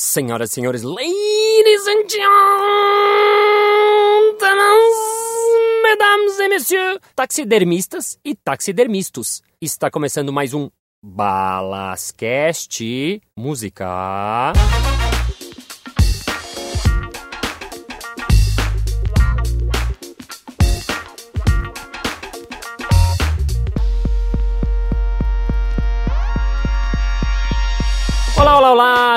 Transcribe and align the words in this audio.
Senhoras 0.00 0.52
e 0.52 0.54
senhores, 0.54 0.84
ladies 0.84 1.88
and 1.88 2.08
gentlemen, 2.08 2.28
mesdames 5.82 6.38
et 6.38 6.48
messieurs, 6.48 7.00
taxidermistas 7.16 8.16
e 8.24 8.36
taxidermistos. 8.36 9.42
Está 9.60 9.90
começando 9.90 10.32
mais 10.32 10.54
um 10.54 10.70
Balascast 11.02 12.80
Música. 13.36 14.52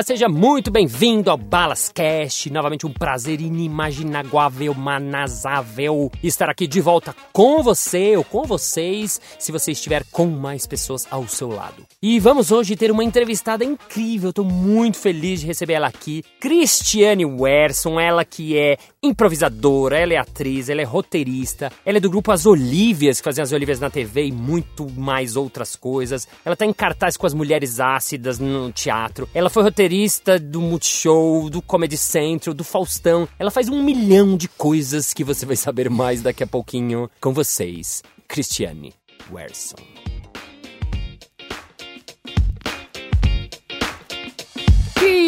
Seja 0.04 0.28
muito 0.28 0.72
bem-vindo 0.72 1.30
ao 1.30 1.38
Balascast. 1.38 2.50
Novamente 2.50 2.88
um 2.88 2.92
prazer 2.92 3.40
inimaginável, 3.40 4.74
manasável 4.74 6.12
estar 6.24 6.50
aqui 6.50 6.66
de 6.66 6.82
volta 6.82 7.16
com 7.32 7.62
você 7.62 8.18
ou 8.18 8.24
com 8.24 8.44
vocês, 8.44 9.22
se 9.38 9.52
você 9.52 9.74
estiver 9.74 10.04
com 10.12 10.26
mais 10.26 10.66
pessoas 10.66 11.06
ao 11.12 11.28
seu 11.28 11.50
lado. 11.50 11.86
E 12.02 12.20
vamos 12.20 12.52
hoje 12.52 12.76
ter 12.76 12.90
uma 12.90 13.04
entrevistada 13.04 13.64
incrível, 13.64 14.32
estou 14.32 14.44
muito 14.44 14.98
feliz 14.98 15.42
de 15.42 15.46
receber 15.46 15.74
ela 15.74 15.88
aqui, 15.88 16.24
Cristiane 16.40 17.26
Werson, 17.26 18.00
ela 18.00 18.26
que 18.26 18.58
é 18.58 18.78
improvisadora, 19.04 19.98
ela 19.98 20.14
é 20.14 20.18
atriz, 20.18 20.70
ela 20.70 20.82
é 20.82 20.84
roteirista, 20.84 21.72
ela 21.84 21.98
é 21.98 22.02
do 22.02 22.10
grupo 22.10 22.32
As 22.32 22.46
Olívias, 22.46 23.20
que 23.20 23.24
fazem 23.24 23.42
As 23.42 23.52
Olívias 23.52 23.80
na 23.80 23.90
TV 23.90 24.28
e 24.28 24.32
muito 24.32 24.88
mais 24.92 25.36
outras 25.36 25.76
coisas. 25.76 26.28
Ela 26.46 26.56
tá 26.56 26.66
em 26.66 26.74
cartaz 26.74 27.18
com 27.18 27.26
as 27.26 27.34
mulheres 27.34 27.80
ácidas 27.80 28.38
no 28.38 28.72
teatro. 28.72 29.28
Ela 29.34 29.50
foi 29.50 29.64
roteirista 29.64 30.38
do 30.38 30.62
Multishow, 30.62 31.50
do 31.50 31.62
Comedy 31.62 31.98
Central, 31.98 32.54
do 32.54 32.64
Faustão. 32.64 33.28
Ela 33.40 33.50
faz 33.50 33.70
um 33.70 33.82
milhão 33.82 34.38
de 34.38 34.48
coisas 34.48 35.14
que 35.14 35.24
você 35.24 35.46
vai 35.46 35.56
saber 35.56 35.90
mais 35.90 36.22
daqui 36.22 36.44
a 36.44 36.48
pouquinho 36.48 37.10
com 37.20 37.34
vocês. 37.34 38.04
Cristiane 38.28 38.94
Werson. 39.32 40.01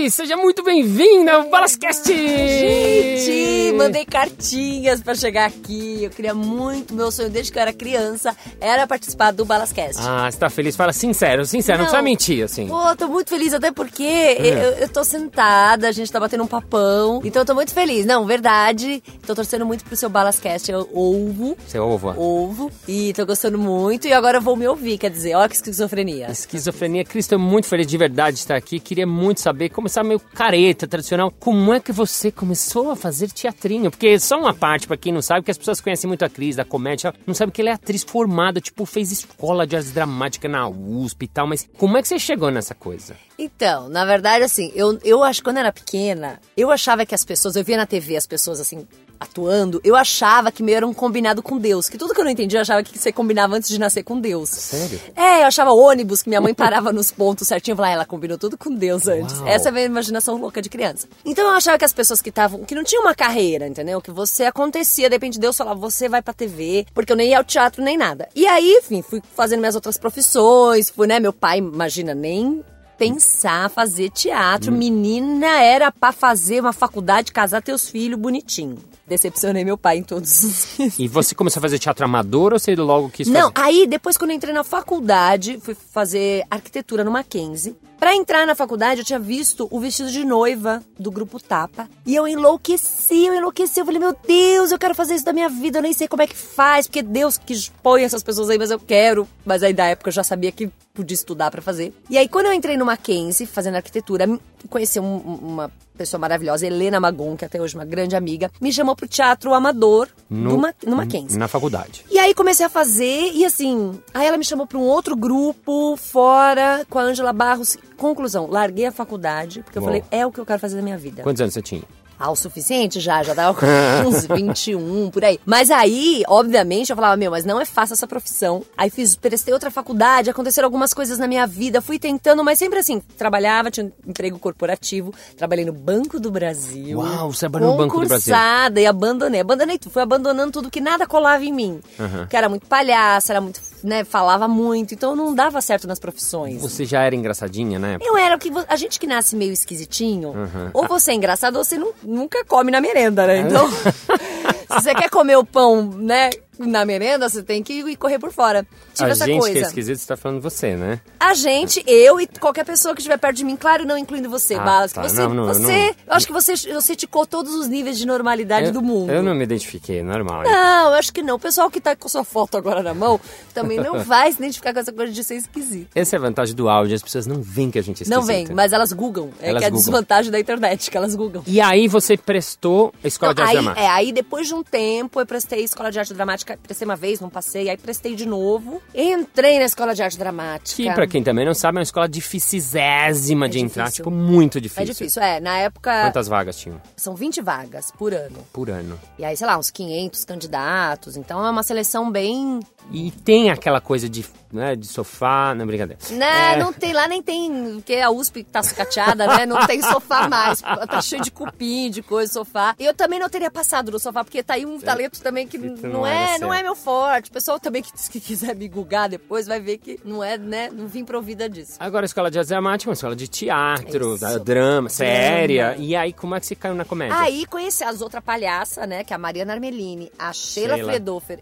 Seja 0.09 0.37
muito 0.37 0.63
bem-vinda 0.63 1.33
ao 1.33 1.49
Balascast! 1.49 2.07
Gente, 2.07 3.73
mandei 3.75 4.05
cartinhas 4.05 5.01
pra 5.01 5.15
chegar 5.15 5.45
aqui. 5.45 6.03
Eu 6.03 6.09
queria 6.11 6.33
muito, 6.33 6.93
meu 6.93 7.11
sonho 7.11 7.29
desde 7.29 7.51
que 7.51 7.57
eu 7.57 7.61
era 7.61 7.73
criança 7.73 8.35
era 8.61 8.85
participar 8.85 9.31
do 9.31 9.43
Balascast. 9.43 10.01
Ah, 10.05 10.29
você 10.29 10.37
tá 10.37 10.49
feliz? 10.49 10.75
Fala 10.75 10.93
sincero, 10.93 11.45
sincero, 11.45 11.79
não, 11.79 11.85
não 11.85 11.91
precisa 11.91 12.03
mentir, 12.03 12.43
assim. 12.43 12.67
Pô, 12.67 12.95
tô 12.95 13.07
muito 13.07 13.29
feliz, 13.29 13.53
até 13.53 13.71
porque 13.71 14.03
é. 14.03 14.47
eu, 14.47 14.71
eu 14.83 14.89
tô 14.89 15.03
sentada, 15.03 15.87
a 15.87 15.91
gente 15.91 16.11
tá 16.11 16.19
batendo 16.19 16.43
um 16.43 16.47
papão, 16.47 17.21
então 17.23 17.41
eu 17.41 17.45
tô 17.45 17.55
muito 17.55 17.73
feliz. 17.73 18.05
Não, 18.05 18.25
verdade, 18.25 19.01
tô 19.25 19.33
torcendo 19.33 19.65
muito 19.65 19.83
pro 19.83 19.95
seu 19.95 20.09
Balascast, 20.09 20.71
eu 20.71 20.87
ovo. 20.93 21.57
Seu 21.67 21.83
ovo? 21.83 22.13
Ovo, 22.15 22.71
e 22.87 23.11
tô 23.13 23.25
gostando 23.25 23.57
muito, 23.57 24.07
e 24.07 24.13
agora 24.13 24.37
eu 24.37 24.41
vou 24.41 24.55
me 24.55 24.67
ouvir, 24.67 24.97
quer 24.97 25.09
dizer, 25.09 25.33
olha 25.35 25.49
que 25.49 25.55
esquizofrenia. 25.55 26.29
Esquizofrenia, 26.29 27.03
Cris, 27.03 27.25
tô 27.25 27.39
muito 27.39 27.67
feliz 27.67 27.87
de 27.87 27.97
verdade 27.97 28.35
de 28.35 28.41
estar 28.41 28.55
aqui, 28.55 28.79
queria 28.79 29.07
muito 29.07 29.39
saber, 29.39 29.62
começar 29.69 30.03
meio 30.03 30.19
careta, 30.19 30.87
tradicional, 30.87 31.31
como 31.31 31.73
é 31.73 31.79
que 31.79 31.91
você 31.91 32.31
começou 32.31 32.91
a 32.91 32.95
fazer 32.95 33.31
teatrinho? 33.31 33.89
Porque 33.91 34.19
só 34.19 34.39
uma 34.39 34.53
parte, 34.53 34.87
para 34.87 34.97
quem 34.97 35.11
não 35.13 35.21
sabe, 35.21 35.45
que 35.45 35.51
as 35.51 35.57
pessoas 35.57 35.81
conhecem 35.81 36.07
muito 36.07 36.23
a 36.23 36.29
Cris, 36.29 36.55
da 36.55 36.65
comédia, 36.65 37.13
não 37.25 37.33
sabe 37.33 37.51
que 37.51 37.61
ela 37.61 37.71
é 37.71 37.73
atriz 37.73 38.03
formada, 38.03 38.59
tipo, 38.61 38.85
fez 38.85 39.11
escola 39.11 39.65
de 39.65 39.75
artes 39.75 39.91
dramáticas 39.91 40.51
na 40.51 40.67
USP 40.67 41.23
e 41.23 41.27
tal, 41.27 41.47
mas 41.47 41.69
como 41.77 41.97
é 41.97 42.01
que 42.01 42.07
você 42.07 42.19
chegou 42.19 42.49
nessa 42.51 42.75
coisa? 42.75 43.15
Então, 43.37 43.89
na 43.89 44.05
verdade, 44.05 44.43
assim, 44.43 44.71
eu, 44.75 44.99
eu 45.03 45.23
acho 45.23 45.39
que 45.39 45.43
quando 45.43 45.57
eu 45.57 45.61
era 45.61 45.71
pequena, 45.71 46.39
eu 46.55 46.71
achava 46.71 47.05
que 47.05 47.15
as 47.15 47.25
pessoas, 47.25 47.55
eu 47.55 47.63
via 47.63 47.77
na 47.77 47.85
TV 47.85 48.15
as 48.15 48.27
pessoas 48.27 48.59
assim, 48.59 48.87
atuando, 49.23 49.79
eu 49.83 49.95
achava 49.95 50.51
que 50.51 50.61
meio 50.61 50.77
era 50.77 50.87
um 50.87 50.93
combinado 50.93 51.41
com 51.41 51.57
Deus. 51.57 51.89
Que 51.89 51.97
tudo 51.97 52.13
que 52.13 52.19
eu 52.19 52.23
não 52.23 52.31
entendia, 52.31 52.59
eu 52.59 52.61
achava 52.61 52.83
que 52.83 52.97
você 52.97 53.11
combinava 53.11 53.55
antes 53.55 53.69
de 53.69 53.79
nascer 53.79 54.03
com 54.03 54.19
Deus. 54.19 54.49
Sério? 54.49 54.99
É, 55.15 55.41
eu 55.41 55.47
achava 55.47 55.71
ônibus, 55.71 56.21
que 56.21 56.29
minha 56.29 56.41
mãe 56.41 56.53
parava 56.53 56.91
nos 56.91 57.11
pontos 57.11 57.47
certinho. 57.47 57.73
Eu 57.73 57.77
falava, 57.77 57.93
ah, 57.93 57.95
ela 57.95 58.05
combinou 58.05 58.37
tudo 58.37 58.57
com 58.57 58.73
Deus 58.73 59.07
antes. 59.07 59.37
Uau. 59.39 59.47
Essa 59.47 59.69
é 59.69 59.69
a 59.69 59.71
minha 59.71 59.85
imaginação 59.85 60.37
louca 60.37 60.61
de 60.61 60.69
criança. 60.69 61.07
Então 61.25 61.45
eu 61.45 61.51
achava 61.51 61.77
que 61.77 61.85
as 61.85 61.93
pessoas 61.93 62.21
que 62.21 62.29
estavam, 62.29 62.63
que 62.63 62.75
não 62.75 62.83
tinham 62.83 63.03
uma 63.03 63.15
carreira, 63.15 63.67
entendeu? 63.67 64.01
Que 64.01 64.11
você 64.11 64.45
acontecia, 64.45 65.09
de 65.09 65.15
repente 65.15 65.39
Deus 65.39 65.57
falava, 65.57 65.79
você 65.79 66.09
vai 66.09 66.21
pra 66.21 66.33
TV, 66.33 66.85
porque 66.93 67.11
eu 67.11 67.15
nem 67.15 67.29
ia 67.29 67.37
ao 67.37 67.43
teatro 67.43 67.81
nem 67.81 67.97
nada. 67.97 68.27
E 68.35 68.45
aí, 68.45 68.79
enfim, 68.81 69.01
fui 69.01 69.21
fazendo 69.35 69.59
minhas 69.59 69.75
outras 69.75 69.97
profissões, 69.97 70.89
fui, 70.89 71.07
né? 71.07 71.19
Meu 71.19 71.33
pai, 71.33 71.59
imagina, 71.59 72.13
nem 72.13 72.63
pensar 72.97 73.69
fazer 73.69 74.09
teatro. 74.09 74.71
Hum. 74.71 74.77
Menina 74.77 75.61
era 75.61 75.91
para 75.91 76.11
fazer 76.11 76.59
uma 76.59 76.73
faculdade, 76.73 77.31
casar 77.31 77.61
teus 77.61 77.89
filhos 77.89 78.19
bonitinho. 78.19 78.77
Decepcionei 79.05 79.65
meu 79.65 79.77
pai 79.77 79.97
em 79.97 80.03
todos 80.03 80.43
os 80.43 80.99
E 80.99 81.07
você 81.07 81.35
começou 81.35 81.59
a 81.59 81.61
fazer 81.61 81.77
teatro 81.77 82.05
amador 82.05 82.53
ou 82.53 82.59
você 82.59 82.75
logo 82.75 83.09
quis 83.09 83.27
fazer? 83.27 83.39
Não, 83.39 83.51
aí 83.55 83.85
depois 83.85 84.15
quando 84.17 84.31
eu 84.31 84.37
entrei 84.37 84.53
na 84.53 84.63
faculdade, 84.63 85.59
fui 85.61 85.75
fazer 85.75 86.43
arquitetura 86.49 87.03
no 87.03 87.11
Mackenzie. 87.11 87.75
Para 87.99 88.15
entrar 88.15 88.45
na 88.45 88.53
faculdade, 88.53 88.99
eu 88.99 89.05
tinha 89.05 89.19
visto 89.19 89.65
o 89.71 89.79
vestido 89.79 90.11
de 90.11 90.25
noiva 90.25 90.83
do 90.99 91.09
grupo 91.09 91.39
Tapa. 91.39 91.89
E 92.05 92.13
eu 92.13 92.27
enlouqueci, 92.27 93.27
eu 93.27 93.33
enlouqueci. 93.33 93.79
Eu 93.79 93.85
falei, 93.85 93.99
meu 93.99 94.13
Deus, 94.27 94.73
eu 94.73 94.77
quero 94.77 94.93
fazer 94.93 95.15
isso 95.15 95.23
da 95.23 95.31
minha 95.31 95.47
vida. 95.47 95.77
Eu 95.77 95.81
nem 95.83 95.93
sei 95.93 96.05
como 96.05 96.21
é 96.21 96.27
que 96.27 96.35
faz, 96.35 96.85
porque 96.85 97.01
Deus 97.01 97.37
que 97.37 97.53
põe 97.81 98.03
essas 98.03 98.21
pessoas 98.21 98.49
aí, 98.49 98.57
mas 98.57 98.71
eu 98.71 98.79
quero. 98.79 99.25
Mas 99.45 99.63
aí 99.63 99.73
da 99.73 99.85
época 99.85 100.09
eu 100.09 100.13
já 100.13 100.21
sabia 100.21 100.51
que 100.51 100.69
podia 100.93 101.15
estudar 101.15 101.49
para 101.49 101.61
fazer. 101.61 101.91
E 102.07 102.17
aí, 102.17 102.27
quando 102.27 102.45
eu 102.45 102.53
entrei 102.53 102.77
no 102.77 102.85
Mackenzie, 102.85 103.47
fazendo 103.47 103.75
arquitetura, 103.75 104.27
conheci 104.69 104.99
um, 104.99 105.17
uma 105.17 105.71
pessoa 105.97 106.19
maravilhosa, 106.19 106.67
Helena 106.67 106.99
Magon, 106.99 107.35
que 107.35 107.43
até 107.43 107.59
hoje 107.59 107.75
é 107.75 107.79
uma 107.79 107.85
grande 107.85 108.15
amiga, 108.15 108.51
me 108.61 108.71
chamou 108.71 108.95
pro 108.95 109.07
teatro 109.07 109.53
amador 109.53 110.07
no, 110.29 110.57
Ma 110.57 110.73
no 110.85 110.95
Mackenzie. 110.95 111.37
Na 111.37 111.47
faculdade. 111.47 112.05
E 112.11 112.19
aí 112.19 112.33
comecei 112.35 112.65
a 112.65 112.69
fazer, 112.69 113.31
e 113.33 113.43
assim, 113.43 113.99
aí 114.13 114.27
ela 114.27 114.37
me 114.37 114.45
chamou 114.45 114.67
para 114.67 114.77
um 114.77 114.83
outro 114.83 115.15
grupo, 115.15 115.97
fora, 115.97 116.85
com 116.89 116.99
a 116.99 117.03
Ângela 117.03 117.33
Barros. 117.33 117.75
Conclusão, 117.97 118.47
larguei 118.47 118.85
a 118.85 118.91
faculdade, 118.91 119.63
porque 119.63 119.79
Uou. 119.79 119.87
eu 119.87 119.93
falei, 119.93 120.03
é 120.11 120.25
o 120.25 120.31
que 120.31 120.39
eu 120.39 120.45
quero 120.45 120.59
fazer 120.59 120.75
na 120.75 120.83
minha 120.83 120.97
vida. 120.97 121.23
Quantos 121.23 121.41
anos 121.41 121.55
você 121.55 121.61
tinha? 121.61 121.83
Ah, 122.23 122.31
o 122.31 122.37
suficiente 122.37 123.01
já, 123.01 123.21
já 123.21 123.33
dava 123.33 123.59
uns 124.07 124.25
21, 124.25 125.11
por 125.11 125.25
aí. 125.25 125.37
Mas 125.45 125.69
aí, 125.69 126.23
obviamente, 126.25 126.89
eu 126.89 126.95
falava, 126.95 127.17
meu, 127.17 127.31
mas 127.31 127.43
não 127.43 127.59
é 127.59 127.65
fácil 127.65 127.95
essa 127.95 128.07
profissão. 128.07 128.63
Aí 128.77 128.89
fiz, 128.89 129.13
prestei 129.13 129.53
outra 129.53 129.69
faculdade, 129.69 130.29
aconteceram 130.29 130.65
algumas 130.65 130.93
coisas 130.93 131.19
na 131.19 131.27
minha 131.27 131.45
vida, 131.45 131.81
fui 131.81 131.99
tentando, 131.99 132.41
mas 132.41 132.57
sempre 132.57 132.79
assim, 132.79 133.01
trabalhava, 133.17 133.69
tinha 133.69 133.87
um 133.87 134.09
emprego 134.09 134.39
corporativo, 134.39 135.13
trabalhei 135.35 135.65
no 135.65 135.73
Banco 135.73 136.17
do 136.17 136.31
Brasil. 136.31 136.99
Uau, 136.99 137.33
você 137.33 137.41
trabalhou 137.41 137.71
no 137.71 137.77
Banco 137.77 137.99
do 137.99 138.07
Brasil. 138.07 138.33
e 138.77 138.85
abandonei, 138.85 139.41
abandonei 139.41 139.77
tudo, 139.77 139.91
fui 139.91 140.01
abandonando 140.01 140.53
tudo 140.53 140.71
que 140.71 140.79
nada 140.79 141.05
colava 141.05 141.43
em 141.43 141.51
mim. 141.51 141.81
Uhum. 141.99 142.25
Que 142.27 142.37
era 142.37 142.47
muito 142.47 142.65
palhaça, 142.67 143.33
era 143.33 143.41
muito, 143.41 143.59
né, 143.83 144.03
falava 144.03 144.47
muito, 144.47 144.93
então 144.93 145.15
não 145.15 145.35
dava 145.35 145.61
certo 145.61 145.87
nas 145.87 145.99
profissões. 145.99 146.61
Você 146.61 146.85
já 146.85 147.01
era 147.01 147.15
engraçadinha, 147.15 147.77
né? 147.77 147.97
Eu 148.01 148.17
era, 148.17 148.35
o 148.35 148.39
que 148.39 148.49
a 148.67 148.75
gente 148.75 148.99
que 148.99 149.05
nasce 149.05 149.35
meio 149.35 149.51
esquisitinho, 149.51 150.29
uhum. 150.29 150.69
ou 150.73 150.87
você 150.87 151.11
é 151.11 151.13
engraçado 151.15 151.57
ou 151.57 151.63
você 151.63 151.77
não 151.77 151.91
nunca 152.01 152.43
come 152.45 152.71
na 152.71 152.79
merenda, 152.79 153.27
né? 153.27 153.39
Então, 153.39 153.69
se 153.71 154.81
você 154.81 154.95
quer 154.95 155.09
comer 155.09 155.37
o 155.37 155.43
pão, 155.43 155.83
né, 155.83 156.29
na 156.59 156.85
merenda, 156.85 157.27
você 157.27 157.41
tem 157.41 157.63
que 157.63 157.73
ir 157.73 157.95
correr 157.95 158.19
por 158.19 158.31
fora. 158.31 158.65
Tive 158.93 159.11
a 159.11 159.13
gente 159.13 159.39
coisa. 159.39 159.53
que 159.53 159.59
é 159.59 159.67
esquisito, 159.67 159.97
você 159.97 160.07
tá 160.07 160.17
falando 160.17 160.41
você, 160.41 160.75
né? 160.75 160.99
A 161.19 161.33
gente, 161.33 161.83
eu 161.87 162.19
e 162.19 162.27
qualquer 162.27 162.65
pessoa 162.65 162.93
que 162.93 163.01
estiver 163.01 163.17
perto 163.17 163.37
de 163.37 163.43
mim, 163.43 163.55
claro, 163.55 163.85
não 163.85 163.97
incluindo 163.97 164.29
você, 164.29 164.55
ah, 164.55 164.59
Balas. 164.59 164.93
Tá. 164.93 165.01
Você, 165.01 165.21
não, 165.21 165.33
não, 165.33 165.45
você 165.45 165.61
não. 165.61 165.95
eu 166.07 166.13
acho 166.13 166.27
que 166.27 166.33
você, 166.33 166.55
você 166.55 166.95
ticou 166.95 167.25
todos 167.25 167.55
os 167.55 167.67
níveis 167.67 167.97
de 167.97 168.05
normalidade 168.05 168.67
eu, 168.67 168.73
do 168.73 168.81
mundo. 168.81 169.11
Eu 169.11 169.23
não 169.23 169.33
me 169.33 169.43
identifiquei, 169.43 170.03
normal. 170.03 170.43
Não, 170.43 170.89
eu 170.89 170.93
acho 170.93 171.11
que 171.13 171.21
não. 171.21 171.35
O 171.35 171.39
pessoal 171.39 171.69
que 171.71 171.81
tá 171.81 171.95
com 171.95 172.07
sua 172.07 172.23
foto 172.23 172.57
agora 172.57 172.83
na 172.83 172.93
mão 172.93 173.19
também 173.53 173.79
não 173.79 173.99
vai 174.03 174.31
se 174.31 174.37
identificar 174.37 174.73
com 174.73 174.79
essa 174.79 174.91
coisa 174.91 175.11
de 175.11 175.23
ser 175.23 175.35
esquisito. 175.35 175.89
Essa 175.95 176.15
é 176.15 176.17
a 176.17 176.21
vantagem 176.21 176.55
do 176.55 176.69
áudio, 176.69 176.95
as 176.95 177.01
pessoas 177.01 177.25
não 177.25 177.41
veem 177.41 177.71
que 177.71 177.79
a 177.79 177.81
gente 177.81 178.01
é 178.01 178.03
esquisito. 178.03 178.15
Não 178.15 178.25
vem, 178.25 178.47
mas 178.53 178.73
elas 178.73 178.91
googam. 178.91 179.29
É 179.39 179.49
elas 179.49 179.61
que 179.61 179.65
é 179.65 179.67
a 179.67 179.71
desvantagem 179.71 180.31
da 180.31 180.39
internet, 180.39 180.91
que 180.91 180.97
elas 180.97 181.15
googam. 181.15 181.43
E 181.47 181.59
aí 181.61 181.87
você 181.87 182.17
prestou 182.17 182.93
a 183.03 183.07
Escola 183.07 183.29
não, 183.29 183.35
de 183.35 183.41
Arte 183.41 183.57
aí, 183.57 183.63
Dramática? 183.63 183.85
É, 183.85 183.89
aí 183.89 184.11
depois 184.11 184.47
de 184.47 184.53
um 184.53 184.63
tempo 184.63 185.19
eu 185.19 185.25
prestei 185.25 185.63
Escola 185.63 185.91
de 185.91 185.99
Arte 185.99 186.13
Dramática, 186.13 186.42
prestei 186.45 186.85
uma 186.85 186.95
vez, 186.95 187.19
não 187.19 187.29
passei, 187.29 187.69
aí 187.69 187.77
prestei 187.77 188.15
de 188.15 188.25
novo. 188.25 188.81
Entrei 188.93 189.59
na 189.59 189.65
escola 189.65 189.93
de 189.93 190.03
arte 190.03 190.17
dramática. 190.17 190.81
Que, 190.81 190.93
pra 190.93 191.07
quem 191.07 191.23
também 191.23 191.45
não 191.45 191.53
sabe, 191.53 191.77
é 191.77 191.79
uma 191.79 191.83
escola 191.83 192.07
dificilésima 192.07 193.45
é 193.45 193.49
de 193.49 193.57
difícil. 193.57 193.65
entrar, 193.65 193.91
tipo, 193.91 194.11
muito 194.11 194.59
difícil. 194.59 194.83
É 194.83 194.85
difícil, 194.85 195.21
é. 195.21 195.39
Na 195.39 195.57
época. 195.57 195.91
Quantas 196.03 196.27
vagas 196.27 196.57
tinham? 196.57 196.81
São 196.95 197.15
20 197.15 197.41
vagas 197.41 197.91
por 197.91 198.13
ano. 198.13 198.37
Por 198.51 198.69
ano. 198.69 198.99
E 199.17 199.25
aí, 199.25 199.35
sei 199.35 199.47
lá, 199.47 199.57
uns 199.57 199.69
500 199.71 200.25
candidatos. 200.25 201.17
Então 201.17 201.45
é 201.45 201.49
uma 201.49 201.63
seleção 201.63 202.11
bem. 202.11 202.59
E 202.91 203.11
tem 203.11 203.49
aquela 203.49 203.79
coisa 203.79 204.09
de 204.09 204.23
né, 204.53 204.75
de 204.75 204.85
sofá, 204.85 205.55
não 205.55 205.65
brincadeira. 205.65 205.99
Né, 206.11 206.53
é... 206.53 206.57
não 206.57 206.71
tem 206.71 206.93
lá, 206.93 207.07
nem 207.07 207.23
tem, 207.23 207.73
porque 207.75 207.95
a 207.95 208.11
USP 208.11 208.43
tá 208.43 208.61
sucateada, 208.61 209.25
né, 209.25 209.45
não 209.47 209.65
tem 209.65 209.81
sofá 209.81 210.29
mais, 210.29 210.61
tá 210.61 211.01
cheio 211.01 211.23
de 211.23 211.31
cupim, 211.31 211.89
de 211.89 212.03
coisa, 212.03 212.31
sofá. 212.31 212.75
E 212.77 212.85
eu 212.85 212.93
também 212.93 213.19
não 213.19 213.27
teria 213.27 213.49
passado 213.49 213.91
no 213.91 213.99
sofá, 213.99 214.23
porque 214.23 214.43
tá 214.43 214.53
aí 214.53 214.65
um 214.65 214.79
talento 214.79 215.19
também 215.21 215.47
que, 215.47 215.57
que 215.57 215.87
não, 215.87 216.01
não, 216.01 216.07
é, 216.07 216.32
É, 216.35 216.39
não 216.39 216.53
é 216.53 216.63
meu 216.63 216.75
forte. 216.75 217.29
O 217.29 217.33
pessoal 217.33 217.59
também 217.59 217.81
que, 217.81 217.91
que 217.91 218.19
quiser 218.19 218.55
me 218.55 218.67
gugar 218.67 219.09
depois 219.09 219.47
vai 219.47 219.59
ver 219.59 219.77
que 219.77 219.99
não 220.03 220.23
é, 220.23 220.37
né? 220.37 220.69
Não 220.71 220.87
vim 220.87 221.03
provida 221.03 221.49
disso. 221.49 221.77
Agora 221.79 222.05
a 222.05 222.07
escola 222.07 222.29
de 222.29 222.41
dramática 222.43 222.89
é 222.89 222.91
uma 222.91 222.93
escola 222.93 223.15
de 223.15 223.27
teatro, 223.27 224.15
Isso. 224.15 224.39
drama, 224.39 224.89
séria. 224.89 225.75
E 225.77 225.95
aí, 225.95 226.13
como 226.13 226.35
é 226.35 226.39
que 226.39 226.45
você 226.45 226.55
caiu 226.55 226.75
na 226.75 226.85
comédia? 226.85 227.17
Aí 227.17 227.45
conheci 227.45 227.83
as 227.83 228.01
outras 228.01 228.23
palhaças, 228.23 228.87
né? 228.87 229.03
Que 229.03 229.13
é 229.13 229.15
a 229.15 229.19
Mariana 229.19 229.53
Armelini, 229.53 230.11
a 230.17 230.31
Sheila, 230.33 230.75
Sheila. 230.75 230.93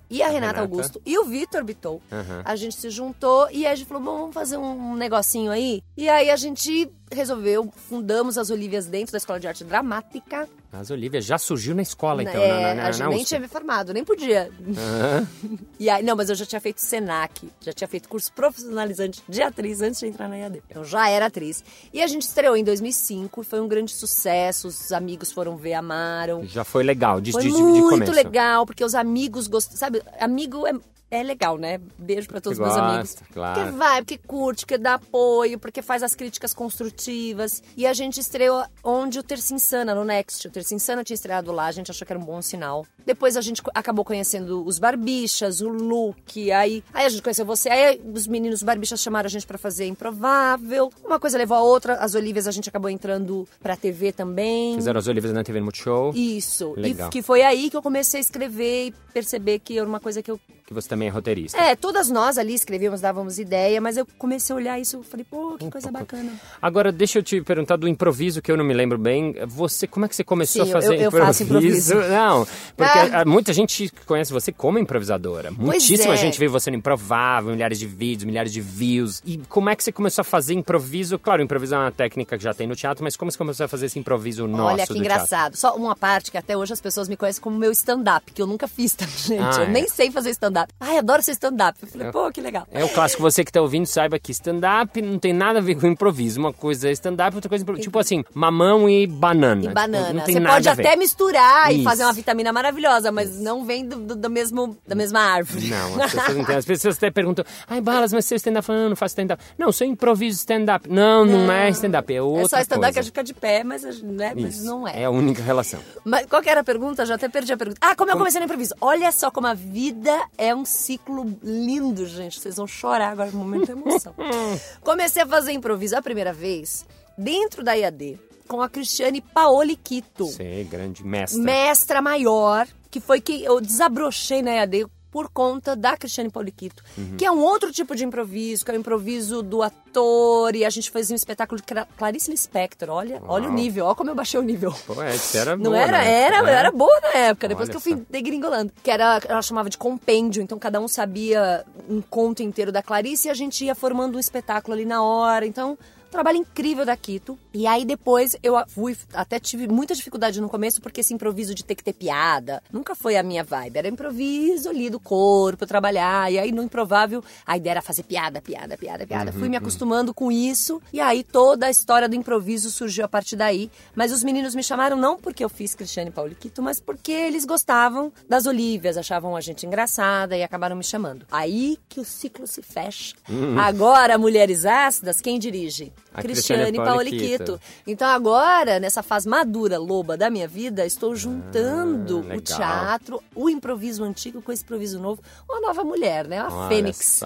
E 0.10 0.22
a, 0.22 0.28
Renata, 0.28 0.32
Renata. 0.32 0.62
Augusto 0.62 1.02
e 1.06 1.18
o 1.18 1.26
Vitor 1.26 1.64
Bitou. 1.64 2.02
Aham. 2.12 2.42
A 2.46 2.56
gente 2.56 2.76
se 2.76 2.90
juntou 2.90 3.50
e 3.52 3.66
aí 3.66 3.74
a 3.74 3.76
gente 3.76 3.88
falou, 3.88 4.04
bom, 4.04 4.18
vamos 4.20 4.34
fazer 4.34 4.58
um 4.58 4.96
negocinho 4.96 5.52
aí. 5.52 5.82
E 5.98 6.10
aí 6.10 6.30
a 6.30 6.36
gente 6.36 6.90
resolveu, 7.12 7.72
fundamos 7.90 8.38
as 8.38 8.50
Olívias 8.50 8.86
dentro 8.86 9.12
da 9.12 9.18
Escola 9.18 9.40
de 9.40 9.48
Arte 9.48 9.64
Dramática. 9.64 10.48
Mas 10.72 10.90
Olivia 10.90 11.22
já 11.22 11.38
surgiu 11.38 11.76
na 11.76 11.82
escola, 11.82 12.24
então, 12.24 12.42
É, 12.42 12.48
na, 12.48 12.60
na, 12.60 12.76
na, 12.76 12.88
a 12.88 12.92
gente 12.92 13.04
na 13.04 13.10
nem 13.10 13.24
tinha 13.24 13.40
me 13.40 13.48
formado, 13.48 13.94
nem 13.94 14.04
podia. 14.04 14.50
Aham. 14.78 15.28
E 15.82 15.90
aí, 15.90 16.04
não, 16.04 16.16
mas 16.16 16.30
eu 16.30 16.36
já 16.36 16.46
tinha 16.46 16.62
feito 16.62 16.80
Senac, 16.80 17.50
já 17.60 17.74
tinha 17.74 17.88
feito 17.88 18.08
curso 18.08 18.32
profissionalizante 18.34 19.24
de 19.28 19.42
atriz 19.42 19.82
antes 19.82 20.00
de 20.00 20.06
entrar 20.06 20.30
na 20.30 20.38
IAD. 20.38 20.62
Eu 20.70 20.84
já 20.84 21.10
era 21.10 21.26
atriz. 21.26 21.64
E 21.92 22.04
a 22.04 22.08
gente 22.08 22.22
estreou 22.22 22.56
em 22.56 22.64
2005 22.64 23.42
e 23.42 23.44
foi 23.44 23.60
um 23.60 23.68
grande 23.68 23.92
sucesso. 23.92 24.68
Os 24.68 24.92
amigos 24.92 25.32
foram 25.32 25.58
ver, 25.58 25.74
amaram. 25.74 26.46
Já 26.46 26.64
foi 26.64 26.84
legal, 26.84 27.20
de, 27.20 27.32
Foi 27.32 27.42
de, 27.42 27.48
de 27.48 27.54
muito 27.64 28.12
legal, 28.12 28.64
porque 28.64 28.86
os 28.86 28.94
amigos 28.94 29.48
gostam. 29.48 29.76
Sabe, 29.76 30.04
amigo 30.20 30.68
é, 30.68 30.74
é 31.12 31.22
legal, 31.22 31.58
né? 31.58 31.80
Beijo 31.98 32.28
pra 32.28 32.40
todos 32.40 32.58
os 32.58 32.66
meus 32.66 32.78
amigos. 32.78 33.18
claro. 33.34 33.60
Porque 33.60 33.72
vai, 33.78 34.02
porque 34.02 34.18
curte, 34.18 34.66
porque 34.66 34.78
dá 34.78 34.94
apoio, 34.94 35.60
porque 35.60 35.82
faz 35.82 36.02
as 36.02 36.16
críticas 36.16 36.54
construtivas. 36.54 37.62
E 37.76 37.86
a 37.86 37.94
gente 37.94 38.20
estreou 38.20 38.64
onde 38.84 39.20
o 39.20 39.24
Terça 39.24 39.54
Insana, 39.54 39.94
no 39.94 40.04
Next. 40.06 40.48
O 40.48 40.52
Terça 40.52 40.74
Insana 40.74 41.04
tinha 41.04 41.16
estreado 41.16 41.52
lá, 41.52 41.66
a 41.68 41.72
gente 41.72 41.92
achou 41.92 42.06
que 42.06 42.14
era 42.14 42.20
um 42.20 42.24
bom 42.24 42.42
sinal. 42.42 42.86
Depois 43.06 43.36
a 43.36 43.42
gente 43.42 43.62
acabou 43.74 44.06
conhecendo 44.06 44.66
os 44.66 44.80
Barbichas, 44.80 45.60
o 45.62 45.68
Luke, 45.70 46.52
aí, 46.52 46.84
aí 46.94 47.06
a 47.06 47.10
gente 47.10 47.22
conheceu 47.22 47.46
você. 47.46 47.70
Aí 47.70 48.02
os 48.14 48.26
meninos 48.28 48.64
Barbichas 48.64 49.02
chamaram 49.02 49.28
a 49.28 49.30
gente 49.30 49.46
pra 49.46 49.58
fazer 49.58 49.86
Improvável. 49.88 50.92
Uma 51.04 51.20
coisa 51.20 51.38
levou 51.38 51.58
a 51.58 51.62
outra. 51.62 51.96
As 51.96 52.16
Olívias 52.16 52.48
a 52.48 52.52
gente 52.52 52.70
acabou 52.70 52.90
entrando 52.90 53.48
pra 53.62 53.76
TV 53.76 54.12
também. 54.12 54.76
Fizeram 54.76 55.00
as 55.00 55.08
Olivas 55.08 55.34
na 55.34 55.44
TV 55.44 55.60
no 55.60 55.66
Multishow, 55.66 56.14
Isso. 56.16 56.74
Legal. 56.78 57.10
E 57.10 57.12
que 57.12 57.22
foi 57.22 57.42
aí 57.42 57.70
que 57.70 57.76
eu 57.76 57.82
comecei 57.82 58.20
a 58.20 58.22
escrever 58.22 58.88
e 58.88 58.92
perceber 59.14 59.60
que 59.60 59.78
era 59.78 59.88
uma 59.88 60.00
coisa 60.00 60.22
que 60.22 60.32
eu. 60.32 60.40
Que 60.72 60.82
você 60.82 60.88
também 60.88 61.08
é 61.10 61.12
roteirista. 61.12 61.58
É, 61.58 61.76
todas 61.76 62.10
nós 62.10 62.38
ali 62.38 62.54
escrevíamos, 62.54 63.02
dávamos 63.02 63.38
ideia, 63.38 63.80
mas 63.82 63.98
eu 63.98 64.08
comecei 64.18 64.54
a 64.54 64.58
olhar 64.58 64.80
isso 64.80 65.02
e 65.02 65.04
falei, 65.04 65.26
pô, 65.30 65.58
que 65.58 65.70
coisa 65.70 65.92
bacana. 65.92 66.32
Agora, 66.62 66.92
deixa 66.92 67.20
eu 67.20 67.24
te 67.24 67.42
perguntar 67.42 67.76
do 67.76 67.88
improviso, 67.88 68.42
que 68.42 68.52
eu 68.52 68.56
não 68.58 68.64
me 68.64 68.74
lembro 68.74 68.98
bem. 68.98 69.36
Você, 69.48 69.86
como 69.86 70.06
é 70.06 70.10
que 70.10 70.16
você 70.16 70.24
começou 70.24 70.64
Sim, 70.66 70.72
a 70.72 70.74
fazer 70.74 70.96
eu- 70.96 71.02
eu 71.02 71.12
faço 71.12 71.44
improviso. 71.44 71.96
Não, 72.12 72.48
porque 72.78 72.98
Ah. 73.14 73.26
muita 73.26 73.52
gente 73.54 73.92
conhece 74.06 74.32
você 74.32 74.52
como 74.52 74.80
improvisadora. 74.80 75.52
Muitíssima 75.52 76.14
é. 76.14 76.18
gente 76.18 76.40
vê 76.40 76.48
você 76.48 76.70
no 76.72 76.78
Improvável, 76.78 77.52
milhares 77.52 77.78
de 77.80 77.86
vídeos, 77.88 78.24
milhares 78.26 78.52
de 78.52 78.60
views. 78.62 79.22
E 79.26 79.38
como 79.50 79.70
é 79.70 79.76
que 79.76 79.84
você 79.84 79.92
começou 79.92 80.22
a 80.22 80.26
fazer 80.26 80.54
improviso? 80.54 81.20
Claro, 81.20 81.42
improviso 81.42 81.76
é 81.76 81.78
uma 81.78 81.92
técnica 81.92 82.38
que 82.38 82.44
já 82.44 82.54
tem 82.54 82.66
no 82.68 82.76
teatro, 82.76 83.04
mas 83.04 83.16
como 83.16 83.32
você 83.32 83.38
começou 83.38 83.66
a 83.66 83.68
fazer 83.68 83.86
esse 83.88 84.00
improviso 84.00 84.48
nosso 84.48 84.74
Olha 84.74 84.88
que 84.88 84.94
do 84.94 85.00
engraçado. 85.00 85.56
Só 85.56 85.76
uma 85.76 85.96
parte 85.96 86.32
que 86.32 86.38
até 86.38 86.56
hoje 86.58 86.74
as 86.74 86.82
pessoas 86.82 87.08
me 87.08 87.16
conhecem 87.18 87.42
como 87.42 87.58
meu 87.58 87.72
stand-up, 87.72 88.32
que 88.34 88.42
eu 88.42 88.48
nunca 88.48 88.68
fiz, 88.68 88.94
tá, 88.94 89.06
gente? 89.18 89.42
Ah, 89.42 89.56
eu 89.58 89.64
é. 89.64 89.68
nem 89.70 89.88
sei 89.88 90.12
fazer 90.12 90.30
stand-up. 90.32 90.61
Ai, 90.80 90.98
adoro 90.98 91.22
ser 91.22 91.32
stand-up. 91.32 91.78
Eu 91.82 91.88
falei, 91.88 92.12
pô, 92.12 92.32
que 92.32 92.42
legal. 92.42 92.68
É 92.72 92.84
o 92.84 92.90
clássico, 92.90 93.22
você 93.22 93.44
que 93.44 93.52
tá 93.52 93.62
ouvindo, 93.62 93.86
saiba 93.86 94.20
que 94.20 94.32
stand-up 94.32 95.02
não 95.02 95.18
tem 95.20 95.34
nada 95.34 95.60
a 95.60 95.62
ver 95.62 95.76
com 95.76 95.88
improviso. 95.88 96.40
Uma 96.40 96.54
coisa 96.54 96.90
é 96.90 96.92
stand-up, 96.92 97.36
outra 97.36 97.50
coisa 97.50 97.62
é 97.62 97.64
improviso. 97.64 97.84
Tipo 97.84 98.00
assim, 98.00 98.24
mamão 98.34 98.90
e 98.90 99.06
banana. 99.08 99.60
E 99.62 99.64
Tipo, 99.64 99.74
banana. 99.74 100.14
Não 100.14 100.22
tem 100.24 100.34
Você 100.36 100.40
nada 100.40 100.56
pode 100.56 100.70
até 100.70 100.96
misturar 100.96 101.72
e 101.72 101.76
Isso. 101.76 101.84
fazer 101.84 102.04
uma 102.04 102.14
vitamina 102.14 102.52
maravilhosa, 102.54 103.12
mas 103.12 103.40
não 103.40 103.66
vem 103.66 103.88
do, 103.88 103.96
do- 103.98 104.16
do 104.16 104.30
mesmo, 104.30 104.78
da 104.88 104.96
mesma 104.96 105.20
árvore. 105.20 105.68
Não, 105.68 106.02
as 106.04 106.12
pessoas 106.12 106.28
não 106.34 106.42
entendem. 106.42 106.58
As 106.58 106.66
pessoas 106.66 106.98
até 106.98 107.12
perguntam, 107.12 107.46
ai, 107.68 107.82
Balas, 107.82 108.14
mas 108.14 108.26
você 108.26 108.36
é 108.36 108.38
stand-up? 108.38 108.66
Falando, 108.66 108.90
não 108.90 108.96
faço 108.96 109.14
stand-up. 109.14 109.44
Não, 109.58 109.68
eu 109.68 109.74
sou 109.74 109.86
improviso 109.88 110.38
stand-up. 110.40 110.90
Não, 110.90 111.26
não, 111.26 111.52
é 111.52 111.70
stand-up, 111.70 112.14
é 112.14 112.22
outra 112.22 112.44
É 112.46 112.48
só 112.48 112.60
stand-up 112.60 112.94
que 112.94 113.00
a 113.00 113.02
gente 113.02 113.12
fica 113.12 113.24
de 113.24 113.34
pé, 113.34 113.64
mas, 113.64 113.84
né, 114.02 114.34
mas 114.36 114.64
não 114.64 114.88
É 114.88 115.06
a 115.06 115.10
única 115.10 115.42
relação. 115.42 115.80
Mas 116.06 116.26
qual 116.26 116.42
que 116.42 116.50
era 116.50 116.62
a 116.62 116.64
pergunta? 116.64 117.06
Já 117.06 117.16
até 117.16 117.28
perdi 117.30 117.54
a 117.54 117.58
pergunta. 117.58 117.80
Ah, 117.82 117.96
como 117.96 118.12
eu 118.12 118.18
comecei 118.18 118.40
no 118.40 118.46
improviso. 118.46 118.74
Olha 118.82 119.12
só 119.12 119.30
como 119.32 119.48
a 119.48 119.54
vida 119.54 120.12
é 120.38 120.51
um 120.56 120.66
ciclo 120.66 121.38
lindo, 121.44 122.06
gente. 122.06 122.40
Vocês 122.40 122.56
vão 122.56 122.68
chorar 122.68 123.12
agora 123.12 123.32
no 123.32 123.40
momento 123.40 123.68
da 123.68 123.74
emoção. 123.74 124.14
comecei 124.82 125.24
a 125.24 125.28
fazer 125.28 125.52
improviso 125.52 125.96
a 125.96 126.02
primeira 126.02 126.34
vez 126.34 126.86
dentro 127.18 127.64
da 127.64 127.74
IAD 127.74 128.20
com 128.48 128.62
a 128.62 128.70
Cristiane 128.70 129.22
Paoli 129.22 129.76
Quito. 129.76 130.28
Sei, 130.28 130.64
grande 130.66 131.06
mestra. 131.06 131.42
Mestra 131.42 132.02
maior, 132.02 132.68
que 132.90 133.00
foi 133.00 133.22
que 133.22 133.44
eu 133.44 133.62
desabrochei 133.62 134.42
na 134.42 134.52
EAD 134.52 134.86
por 135.12 135.30
conta 135.30 135.76
da 135.76 135.98
Cristiane 135.98 136.30
Pauliquito, 136.30 136.82
Uhum. 136.98 137.18
que 137.18 137.26
é 137.26 137.32
um 137.32 137.40
outro 137.44 137.72
tipo 137.72 137.96
de 137.96 138.06
improviso, 138.06 138.64
que 138.64 138.72
é 138.72 138.74
o 138.74 138.78
improviso 138.78 139.42
do 139.44 139.62
ator, 139.62 140.56
e 140.56 140.64
a 140.64 140.70
gente 140.70 140.90
fazia 140.90 141.14
um 141.14 141.18
espetáculo 141.18 141.60
de 141.60 141.68
Cla- 141.68 141.88
Clarice 141.98 142.32
Lispector, 142.32 142.90
olha, 142.90 143.22
olha 143.28 143.50
o 143.50 143.54
nível, 143.54 143.86
olha 143.86 143.96
como 143.96 144.10
eu 144.10 144.16
baixei 144.16 144.40
o 144.40 144.44
nível. 144.44 144.74
Pô, 144.88 145.02
é, 145.04 145.14
era 145.36 145.56
Não 145.58 145.72
boa, 145.72 145.78
era, 145.78 145.98
né? 145.98 146.12
era, 146.22 146.50
É. 146.50 146.54
era 146.54 146.72
boa 146.72 147.00
na 147.02 147.10
época, 147.20 147.48
depois 147.48 147.68
Olha 147.68 147.72
que 147.72 147.78
eu 147.78 147.82
fui 147.82 147.94
só. 147.94 148.06
degringolando. 148.10 148.72
Que 148.82 148.90
era, 148.90 149.20
ela 149.28 149.42
chamava 149.42 149.70
de 149.70 149.78
compêndio, 149.78 150.42
então 150.42 150.58
cada 150.58 150.80
um 150.80 150.88
sabia 150.88 151.66
um 151.90 152.02
conto 152.02 152.42
inteiro 152.42 152.72
da 152.72 152.82
Clarice 152.82 153.28
e 153.28 153.32
a 153.32 153.34
gente 153.34 153.66
ia 153.66 153.76
formando 153.76 154.16
um 154.16 154.20
espetáculo 154.20 154.74
ali 154.76 154.86
na 154.86 155.04
hora, 155.04 155.46
então... 155.46 155.78
Trabalho 156.12 156.38
incrível 156.38 156.86
da 156.86 156.96
Quito. 156.98 157.40
E 157.54 157.66
aí 157.66 157.86
depois 157.86 158.36
eu 158.44 158.56
fui, 158.68 158.98
até 159.14 159.40
tive 159.40 159.68
muita 159.68 159.96
dificuldade 159.96 160.42
no 160.42 160.50
começo, 160.50 160.82
porque 160.82 161.00
esse 161.00 161.14
improviso 161.14 161.56
de 161.56 161.64
ter 161.64 161.76
que 161.76 161.84
ter 161.84 161.94
piada 161.94 162.62
nunca 162.72 162.94
foi 162.94 163.16
a 163.16 163.24
minha 163.24 163.44
vibe. 163.44 163.78
Era 163.78 163.88
improviso 163.88 164.70
ali 164.70 164.90
do 164.90 165.00
corpo, 165.00 165.66
trabalhar. 165.66 166.32
E 166.32 166.38
aí 166.38 166.52
no 166.52 166.62
improvável, 166.62 167.24
a 167.46 167.56
ideia 167.56 167.72
era 167.72 167.82
fazer 167.82 168.04
piada, 168.04 168.42
piada, 168.42 168.78
piada, 168.78 169.08
piada. 169.08 169.32
fui 169.32 169.48
me 169.48 169.56
acostumando 169.56 170.14
com 170.14 170.32
isso. 170.32 170.82
E 170.92 171.00
aí 171.00 171.24
toda 171.24 171.68
a 171.68 171.70
história 171.72 172.10
do 172.10 172.16
improviso 172.16 172.70
surgiu 172.70 173.06
a 173.06 173.08
partir 173.08 173.38
daí. 173.38 173.72
Mas 173.96 174.12
os 174.12 174.24
meninos 174.24 174.54
me 174.54 174.64
chamaram 174.64 174.98
não 174.98 175.18
porque 175.18 175.44
eu 175.44 175.50
fiz 175.50 175.74
Cristiane 175.74 176.12
Pauliquito, 176.12 176.62
mas 176.62 176.80
porque 176.80 177.12
eles 177.12 177.46
gostavam 177.46 178.12
das 178.28 178.46
Olívias, 178.46 178.98
achavam 178.98 179.36
a 179.36 179.42
gente 179.42 179.66
engraçada 179.66 180.36
e 180.36 180.44
acabaram 180.44 180.76
me 180.76 180.84
chamando. 180.84 181.26
Aí 181.32 181.78
que 181.88 182.00
o 182.00 182.06
ciclo 182.06 182.46
se 182.46 182.62
fecha. 182.62 183.16
Agora, 183.58 184.18
Mulheres 184.18 184.66
Ácidas, 184.66 185.22
quem 185.22 185.40
dirige? 185.40 185.94
A 186.14 186.22
Cristiane 186.22 186.78
Pauliquito. 186.78 187.60
Então 187.88 188.08
agora, 188.08 188.80
nessa 188.80 189.02
fase 189.02 189.30
madura, 189.30 189.78
loba 189.78 190.18
da 190.18 190.30
minha 190.30 190.48
vida, 190.48 190.86
estou 190.86 191.16
juntando 191.16 192.26
Ah, 192.30 192.36
o 192.36 192.42
teatro, 192.42 193.24
o 193.36 193.50
improviso 193.50 194.04
antigo 194.04 194.42
com 194.42 194.52
esse 194.52 194.64
improviso 194.64 195.00
novo. 195.00 195.22
Uma 195.50 195.62
nova 195.62 195.84
mulher, 195.84 196.28
né? 196.28 196.44
Uma 196.44 196.54
Olha 196.62 196.70
fênix. 196.70 197.22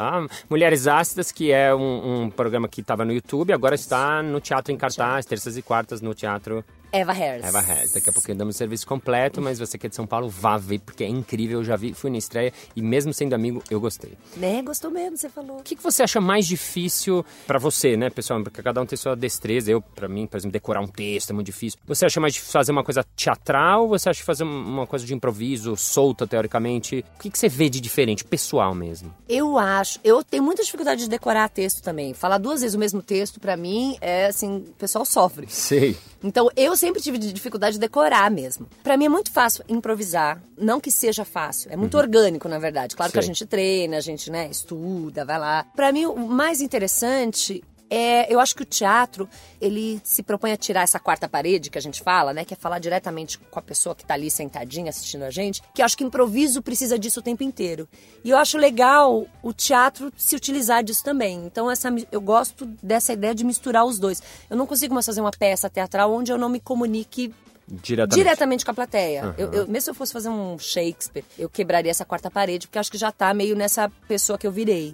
Mulheres 0.50 0.88
Ácidas, 0.88 1.32
que 1.32 1.52
é 1.52 1.74
um, 1.74 2.24
um 2.24 2.30
programa 2.30 2.68
que 2.68 2.82
estava 2.82 3.04
no 3.04 3.12
YouTube, 3.14 3.54
agora 3.54 3.76
está 3.76 4.22
no 4.22 4.40
teatro 4.40 4.72
em 4.72 4.78
cartaz, 4.78 5.26
terças 5.26 5.58
e 5.58 5.62
quartas 5.62 6.02
no 6.02 6.14
teatro 6.14 6.64
Eva 6.96 7.12
Harris. 7.12 7.46
Eva 7.46 7.60
Harris. 7.60 7.92
Daqui 7.92 8.10
a 8.10 8.14
pouquinho 8.14 8.38
damos 8.38 8.56
o 8.56 8.58
serviço 8.58 8.88
completo, 8.88 9.42
mas 9.42 9.60
você 9.60 9.78
que 9.78 9.86
é 9.86 9.90
de 9.90 9.96
São 9.96 10.08
Paulo, 10.08 10.30
vá 10.30 10.58
ver, 10.58 10.80
porque 10.80 11.04
é 11.04 11.08
incrível. 11.08 11.60
Eu 11.60 11.64
já 11.64 11.76
vi, 11.76 11.94
fui 11.94 12.10
na 12.10 12.18
estreia 12.18 12.54
e 12.76 12.82
mesmo 12.82 13.14
sendo 13.14 13.34
amigo, 13.34 13.62
eu 13.70 13.80
gostei. 13.80 14.14
Né? 14.38 14.62
Gostou 14.62 14.90
mesmo, 14.90 15.18
você 15.18 15.30
falou. 15.30 15.60
O 15.60 15.64
que, 15.64 15.76
que 15.76 15.84
você 15.84 16.04
acha 16.04 16.22
mais 16.22 16.48
difícil 16.48 17.26
pra 17.46 17.60
você, 17.60 17.98
né, 17.98 18.10
pessoal? 18.10 18.42
Porque 18.42 18.62
cada 18.64 18.82
um 18.82 18.86
tem 18.86 18.98
sua 18.98 19.16
destreza. 19.16 19.70
Eu, 19.70 19.82
pra 19.82 20.08
mim, 20.08 20.26
por 20.26 20.38
exemplo, 20.38 20.54
decorar 20.54 20.82
um 20.82 20.88
texto 20.88 21.32
é 21.32 21.34
muito 21.34 21.48
difícil. 21.48 21.80
Você 21.86 22.06
acha 22.06 22.20
mais 22.20 22.34
difícil 22.34 22.54
fazer 22.54 22.72
uma 22.72 22.84
coisa 22.84 23.06
teatral 23.16 23.84
ou 23.84 23.90
você 23.90 24.10
acha 24.10 24.24
fazer 24.24 24.44
uma 24.44 24.88
coisa 24.88 25.06
de 25.06 25.14
improviso, 25.14 25.76
solta, 25.76 26.26
teoricamente? 26.26 27.04
O 27.18 27.20
que, 27.20 27.30
que 27.30 27.38
você 27.38 27.50
vê 27.50 27.70
de 27.70 27.82
diferente, 27.82 28.24
pessoal 28.24 28.74
mesmo? 28.74 29.14
Eu 29.28 29.58
acho. 29.58 30.00
Eu 30.04 30.24
tenho 30.24 30.44
muita 30.44 30.64
dificuldade 30.64 31.02
de 31.02 31.10
decorar 31.10 31.50
texto 31.50 31.82
também. 31.82 32.14
Falar 32.14 32.38
duas 32.38 32.62
vezes 32.62 32.76
o 32.76 32.80
mesmo 32.80 33.02
texto, 33.02 33.40
pra 33.40 33.58
mim, 33.58 33.98
é 34.02 34.28
assim, 34.28 34.58
o 34.58 34.74
pessoal 34.78 35.06
sofre. 35.06 35.46
Sei. 35.50 35.98
Então, 36.24 36.50
eu 36.56 36.76
sempre 36.76 37.02
tive 37.02 37.18
dificuldade 37.18 37.74
de 37.74 37.80
decorar 37.80 38.30
mesmo. 38.32 38.68
Pra 38.84 38.98
mim 38.98 39.06
é 39.06 39.10
muito 39.10 39.32
fácil 39.32 39.64
improvisar, 39.68 40.42
não 40.58 40.80
que 40.80 40.92
seja 40.92 41.24
fácil, 41.24 41.72
é 41.72 41.76
muito 41.76 41.98
orgânico, 41.98 42.48
na 42.48 42.58
verdade. 42.60 42.96
Claro 42.96 43.12
que 43.12 43.20
a 43.20 43.22
gente 43.22 43.46
treina, 43.46 43.98
a 43.98 44.02
gente, 44.02 44.32
né, 44.32 44.48
estuda, 44.50 45.26
vai 45.26 45.40
lá. 45.40 45.66
Pra 45.76 45.92
mim 45.92 46.06
o 46.06 46.28
mais 46.28 46.62
interessante 46.62 47.64
é, 47.90 48.32
eu 48.34 48.40
acho 48.40 48.56
que 48.56 48.64
o 48.64 48.66
teatro, 48.66 49.30
ele 49.62 50.02
se 50.04 50.24
propõe 50.24 50.52
a 50.52 50.58
tirar 50.58 50.82
essa 50.82 51.00
quarta 51.00 51.28
parede 51.28 51.70
que 51.70 51.78
a 51.78 51.82
gente 51.82 52.02
fala, 52.02 52.34
né, 52.34 52.44
que 52.44 52.54
é 52.54 52.58
falar 52.58 52.80
diretamente 52.80 53.38
com 53.38 53.60
a 53.60 53.62
pessoa 53.62 53.96
que 53.96 54.06
tá 54.06 54.14
ali 54.14 54.30
sentadinha 54.32 54.90
assistindo 54.90 55.24
a 55.24 55.30
gente, 55.30 55.62
que 55.74 55.82
eu 55.82 55.86
acho 55.86 55.98
que 55.98 56.04
improviso 56.04 56.62
precisa 56.62 56.98
disso 56.98 57.20
o 57.20 57.24
tempo 57.24 57.44
inteiro. 57.44 57.88
E 58.24 58.30
eu 58.30 58.38
acho 58.38 58.58
legal 58.58 59.26
o 59.44 59.54
teatro 59.54 60.12
se 60.18 60.36
utilizar 60.36 60.84
disso 60.84 61.04
também. 61.04 61.46
Então 61.46 61.70
essa 61.70 61.94
eu 62.12 62.22
gosto 62.22 62.66
dessa 62.82 63.14
ideia 63.14 63.36
de 63.36 63.44
misturar 63.44 63.86
os 63.86 64.00
dois. 64.00 64.22
Eu 64.50 64.58
não 64.58 64.66
consigo 64.66 64.94
mais 64.94 65.06
fazer 65.06 65.22
uma 65.22 65.32
peça 65.32 65.70
teatral 65.70 66.12
onde 66.12 66.32
eu 66.32 66.38
não 66.38 66.50
me 66.50 66.60
comunique 66.60 67.34
Diretamente. 67.68 68.16
diretamente 68.24 68.66
com 68.66 68.72
a 68.72 68.74
plateia. 68.74 69.34
Eu, 69.38 69.52
eu- 69.52 69.68
mesmo 69.68 69.82
se 69.82 69.90
eu 69.90 69.94
fosse 69.96 70.14
fazer 70.14 70.30
um 70.30 70.58
Shakespeare, 70.60 71.26
eu 71.38 71.50
quebraria 71.50 71.90
essa 71.90 72.06
quarta 72.06 72.30
parede, 72.30 72.68
porque 72.68 72.78
eu 72.78 72.80
acho 72.80 72.92
que 72.92 72.98
já 72.98 73.12
tá 73.12 73.34
meio 73.34 73.56
nessa 73.56 73.90
pessoa 74.08 74.38
que 74.38 74.46
eu 74.46 74.52
virei. 74.52 74.94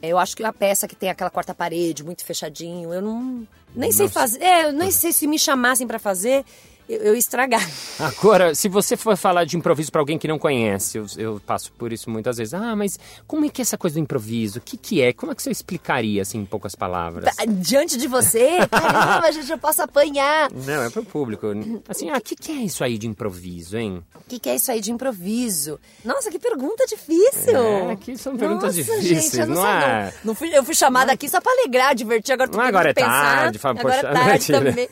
Eu 0.00 0.16
acho 0.18 0.36
que 0.36 0.44
a 0.44 0.52
peça 0.52 0.86
que 0.86 0.94
tem 0.94 1.10
aquela 1.10 1.30
quarta 1.30 1.52
parede, 1.54 2.04
muito 2.04 2.24
fechadinho, 2.24 2.94
eu 2.94 3.02
não. 3.02 3.46
Nem 3.74 3.90
sei 3.90 4.08
fazer. 4.08 4.40
É, 4.42 4.66
eu 4.66 4.72
nem 4.72 4.90
sei 4.92 5.12
se 5.12 5.26
me 5.26 5.38
chamassem 5.38 5.86
pra 5.86 5.98
fazer. 5.98 6.44
Eu, 6.88 7.00
eu 7.00 7.14
estragar. 7.14 7.66
Agora, 7.98 8.54
se 8.54 8.68
você 8.68 8.96
for 8.96 9.16
falar 9.16 9.44
de 9.44 9.56
improviso 9.56 9.90
para 9.90 10.00
alguém 10.00 10.18
que 10.18 10.28
não 10.28 10.38
conhece, 10.38 10.98
eu, 10.98 11.06
eu, 11.16 11.40
passo 11.44 11.72
por 11.72 11.92
isso 11.92 12.10
muitas 12.10 12.36
vezes. 12.36 12.52
Ah, 12.54 12.76
mas 12.76 12.98
como 13.26 13.44
é 13.44 13.48
que 13.48 13.60
é 13.60 13.62
essa 13.62 13.78
coisa 13.78 13.94
do 13.94 14.00
improviso? 14.00 14.58
O 14.58 14.62
que, 14.62 14.76
que 14.76 15.00
é? 15.00 15.12
Como 15.12 15.32
é 15.32 15.34
que 15.34 15.42
você 15.42 15.50
explicaria, 15.50 16.22
assim, 16.22 16.38
em 16.38 16.44
poucas 16.44 16.74
palavras? 16.74 17.34
Tá, 17.34 17.44
diante 17.46 17.96
de 17.96 18.06
você? 18.06 18.58
Caramba, 18.70 19.32
gente, 19.32 19.50
eu 19.50 19.58
posso 19.58 19.82
apanhar. 19.82 20.50
Não, 20.52 20.82
é 20.82 20.90
pro 20.90 21.04
público. 21.04 21.46
Assim, 21.88 22.10
ah, 22.10 22.18
o 22.18 22.20
que, 22.20 22.36
que 22.36 22.52
é 22.52 22.56
isso 22.56 22.84
aí 22.84 22.98
de 22.98 23.06
improviso, 23.06 23.76
hein? 23.76 24.02
O 24.14 24.28
que, 24.28 24.38
que 24.38 24.48
é 24.48 24.56
isso 24.56 24.70
aí 24.70 24.80
de 24.80 24.92
improviso? 24.92 25.78
Nossa, 26.04 26.30
que 26.30 26.38
pergunta 26.38 26.84
difícil. 26.86 27.56
É, 27.56 27.92
aqui 27.92 28.16
são 28.18 28.36
perguntas 28.36 28.76
Nossa, 28.76 28.76
difíceis, 28.76 29.24
gente, 29.24 29.40
eu 29.40 29.46
não, 29.46 29.54
não 29.54 29.62
sei, 29.62 29.70
é? 29.70 30.04
não, 30.04 30.12
não 30.24 30.34
fui, 30.34 30.56
eu 30.56 30.64
fui 30.64 30.74
chamada 30.74 31.12
aqui 31.12 31.28
só 31.28 31.40
pra 31.40 31.52
alegrar, 31.52 31.94
divertir, 31.94 32.32
agora 32.32 32.50
tô 32.50 32.58
Não, 32.58 32.64
tentando 32.64 32.76
agora 32.76 32.90
é 32.90 32.94
pensar. 32.94 33.36
tarde, 33.36 33.58
fala, 33.58 33.80
agora 33.80 33.94
poxa, 33.94 34.08
é 34.08 34.12
tarde 34.12 34.52
mentira. 34.52 34.70
também. 34.70 34.88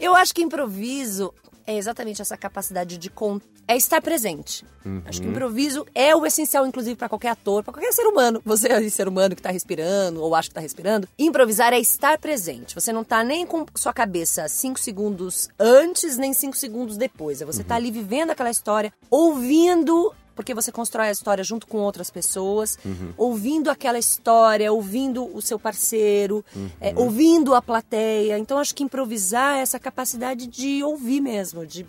Eu 0.00 0.14
acho 0.14 0.34
que 0.34 0.42
improviso 0.42 1.17
é 1.66 1.76
exatamente 1.76 2.22
essa 2.22 2.34
capacidade 2.34 2.96
de 2.96 3.10
con... 3.10 3.38
é 3.66 3.76
estar 3.76 4.00
presente. 4.00 4.64
Acho 5.04 5.20
que 5.20 5.26
Uhum. 5.26 5.34
improviso 5.34 5.86
é 5.94 6.16
o 6.16 6.24
essencial, 6.24 6.66
inclusive, 6.66 6.96
para 6.96 7.10
qualquer 7.10 7.28
ator, 7.28 7.62
para 7.62 7.74
qualquer 7.74 7.92
ser 7.92 8.06
humano. 8.06 8.40
Você 8.42 8.68
é 8.68 8.88
ser 8.88 9.06
humano 9.06 9.36
que 9.36 9.42
tá 9.42 9.50
respirando 9.50 10.22
ou 10.22 10.34
acha 10.34 10.48
que 10.48 10.54
tá 10.54 10.62
respirando. 10.62 11.06
Improvisar 11.18 11.74
é 11.74 11.78
estar 11.78 12.16
presente. 12.18 12.74
Você 12.74 12.90
não 12.90 13.04
tá 13.04 13.22
nem 13.22 13.44
com 13.46 13.66
sua 13.76 13.92
cabeça 13.92 14.48
cinco 14.48 14.80
segundos 14.80 15.50
antes, 15.58 16.16
nem 16.16 16.32
cinco 16.32 16.56
segundos 16.56 16.96
depois. 16.96 17.42
É 17.42 17.44
você 17.44 17.62
tá 17.62 17.74
ali 17.74 17.90
vivendo 17.90 18.30
aquela 18.30 18.50
história, 18.50 18.90
ouvindo 19.10 20.14
porque 20.38 20.54
você 20.54 20.70
constrói 20.70 21.08
a 21.08 21.10
história 21.10 21.42
junto 21.42 21.66
com 21.66 21.78
outras 21.78 22.12
pessoas, 22.12 22.78
ouvindo 23.16 23.68
aquela 23.68 23.98
história, 23.98 24.72
ouvindo 24.72 25.24
o 25.36 25.42
seu 25.42 25.58
parceiro, 25.58 26.44
é, 26.80 26.94
ouvindo 26.94 27.56
a 27.56 27.60
plateia. 27.60 28.38
Então, 28.38 28.56
acho 28.56 28.72
que 28.72 28.84
improvisar 28.84 29.56
é 29.56 29.62
essa 29.62 29.80
capacidade 29.80 30.46
de 30.46 30.80
ouvir 30.84 31.20
mesmo, 31.20 31.66
de 31.66 31.84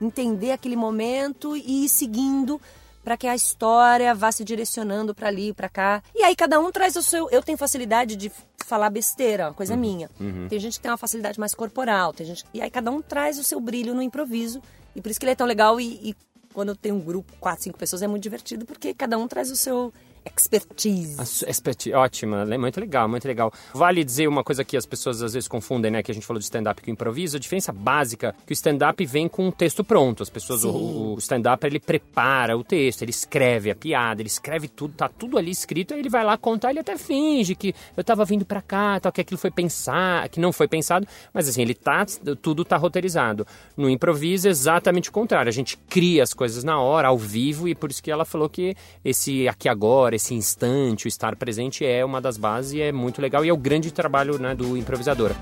entender 0.00 0.50
aquele 0.50 0.74
momento 0.74 1.56
e 1.56 1.84
ir 1.84 1.88
seguindo 1.88 2.60
para 3.04 3.16
que 3.16 3.28
a 3.28 3.36
história 3.36 4.12
vá 4.16 4.32
se 4.32 4.42
direcionando 4.42 5.14
para 5.14 5.28
ali, 5.28 5.52
para 5.52 5.68
cá. 5.68 6.02
E 6.12 6.24
aí 6.24 6.34
cada 6.34 6.58
um 6.58 6.72
traz 6.72 6.96
o 6.96 7.02
seu. 7.04 7.30
Eu 7.30 7.40
tenho 7.40 7.56
facilidade 7.56 8.16
de 8.16 8.32
falar 8.66 8.90
besteira, 8.90 9.46
uma 9.46 9.54
coisa 9.54 9.76
minha. 9.76 10.10
Tem 10.48 10.58
gente 10.58 10.78
que 10.78 10.82
tem 10.82 10.90
uma 10.90 10.98
facilidade 10.98 11.38
mais 11.38 11.54
corporal, 11.54 12.12
tem 12.12 12.26
gente. 12.26 12.44
E 12.52 12.60
aí 12.60 12.68
cada 12.68 12.90
um 12.90 13.00
traz 13.00 13.38
o 13.38 13.44
seu 13.44 13.60
brilho 13.60 13.94
no 13.94 14.02
improviso. 14.02 14.60
E 14.96 15.00
por 15.00 15.08
isso 15.08 15.20
que 15.20 15.24
ele 15.24 15.32
é 15.32 15.36
tão 15.36 15.46
legal 15.46 15.80
e, 15.80 16.10
e 16.10 16.16
quando 16.52 16.76
tem 16.76 16.92
um 16.92 17.00
grupo, 17.00 17.32
quatro, 17.40 17.64
cinco 17.64 17.78
pessoas, 17.78 18.02
é 18.02 18.06
muito 18.06 18.22
divertido, 18.22 18.64
porque 18.64 18.94
cada 18.94 19.18
um 19.18 19.26
traz 19.26 19.50
o 19.50 19.56
seu 19.56 19.92
expertise. 20.24 21.20
A 21.20 21.24
su- 21.24 21.44
experti- 21.48 21.92
Ótima, 21.92 22.44
muito 22.58 22.80
legal, 22.80 23.08
muito 23.08 23.26
legal. 23.26 23.52
Vale 23.74 24.04
dizer 24.04 24.26
uma 24.28 24.42
coisa 24.44 24.64
que 24.64 24.76
as 24.76 24.86
pessoas 24.86 25.22
às 25.22 25.32
vezes 25.34 25.48
confundem, 25.48 25.90
né? 25.90 26.02
Que 26.02 26.10
a 26.10 26.14
gente 26.14 26.26
falou 26.26 26.38
de 26.38 26.44
stand-up 26.44 26.80
com 26.82 26.90
improviso. 26.90 27.36
A 27.36 27.40
diferença 27.40 27.72
básica 27.72 28.28
é 28.28 28.46
que 28.46 28.52
o 28.52 28.54
stand-up 28.54 29.04
vem 29.06 29.28
com 29.28 29.46
um 29.46 29.50
texto 29.50 29.82
pronto. 29.84 30.22
As 30.22 30.30
pessoas, 30.30 30.64
o, 30.64 30.72
Sim. 30.72 31.14
o 31.14 31.18
stand-up, 31.18 31.66
ele 31.66 31.80
prepara 31.80 32.56
o 32.56 32.64
texto, 32.64 33.02
ele 33.02 33.10
escreve 33.10 33.70
a 33.70 33.74
piada, 33.74 34.22
ele 34.22 34.28
escreve 34.28 34.68
tudo, 34.68 34.94
tá 34.94 35.08
tudo 35.08 35.38
ali 35.38 35.50
escrito, 35.50 35.94
aí 35.94 36.00
ele 36.00 36.08
vai 36.08 36.24
lá 36.24 36.36
contar, 36.36 36.70
ele 36.70 36.80
até 36.80 36.96
finge 36.96 37.54
que 37.54 37.74
eu 37.96 38.04
tava 38.04 38.24
vindo 38.24 38.44
pra 38.44 38.60
cá, 38.62 38.98
tal, 39.00 39.12
que 39.12 39.20
aquilo 39.20 39.38
foi 39.38 39.50
pensar, 39.50 40.28
que 40.28 40.40
não 40.40 40.52
foi 40.52 40.68
pensado, 40.68 41.06
mas 41.32 41.48
assim, 41.48 41.62
ele 41.62 41.74
tá, 41.74 42.04
tudo 42.40 42.64
tá 42.64 42.76
roteirizado. 42.76 43.46
No 43.76 43.88
improviso, 43.88 44.48
é 44.48 44.50
exatamente 44.50 45.08
o 45.08 45.12
contrário. 45.12 45.48
A 45.48 45.52
gente 45.52 45.76
cria 45.88 46.22
as 46.22 46.32
coisas 46.32 46.64
na 46.64 46.80
hora, 46.80 47.08
ao 47.08 47.18
vivo, 47.18 47.68
e 47.68 47.74
por 47.74 47.90
isso 47.90 48.02
que 48.02 48.10
ela 48.10 48.24
falou 48.24 48.48
que 48.48 48.74
esse 49.04 49.48
aqui 49.48 49.68
agora, 49.68 50.11
esse 50.14 50.34
instante, 50.34 51.06
o 51.06 51.08
estar 51.08 51.36
presente 51.36 51.84
é 51.84 52.04
uma 52.04 52.20
das 52.20 52.36
bases 52.36 52.72
e 52.72 52.80
é 52.80 52.92
muito 52.92 53.20
legal 53.20 53.44
e 53.44 53.48
é 53.48 53.52
o 53.52 53.56
grande 53.56 53.90
trabalho 53.90 54.38
né, 54.38 54.54
do 54.54 54.76
improvisador. 54.76 55.32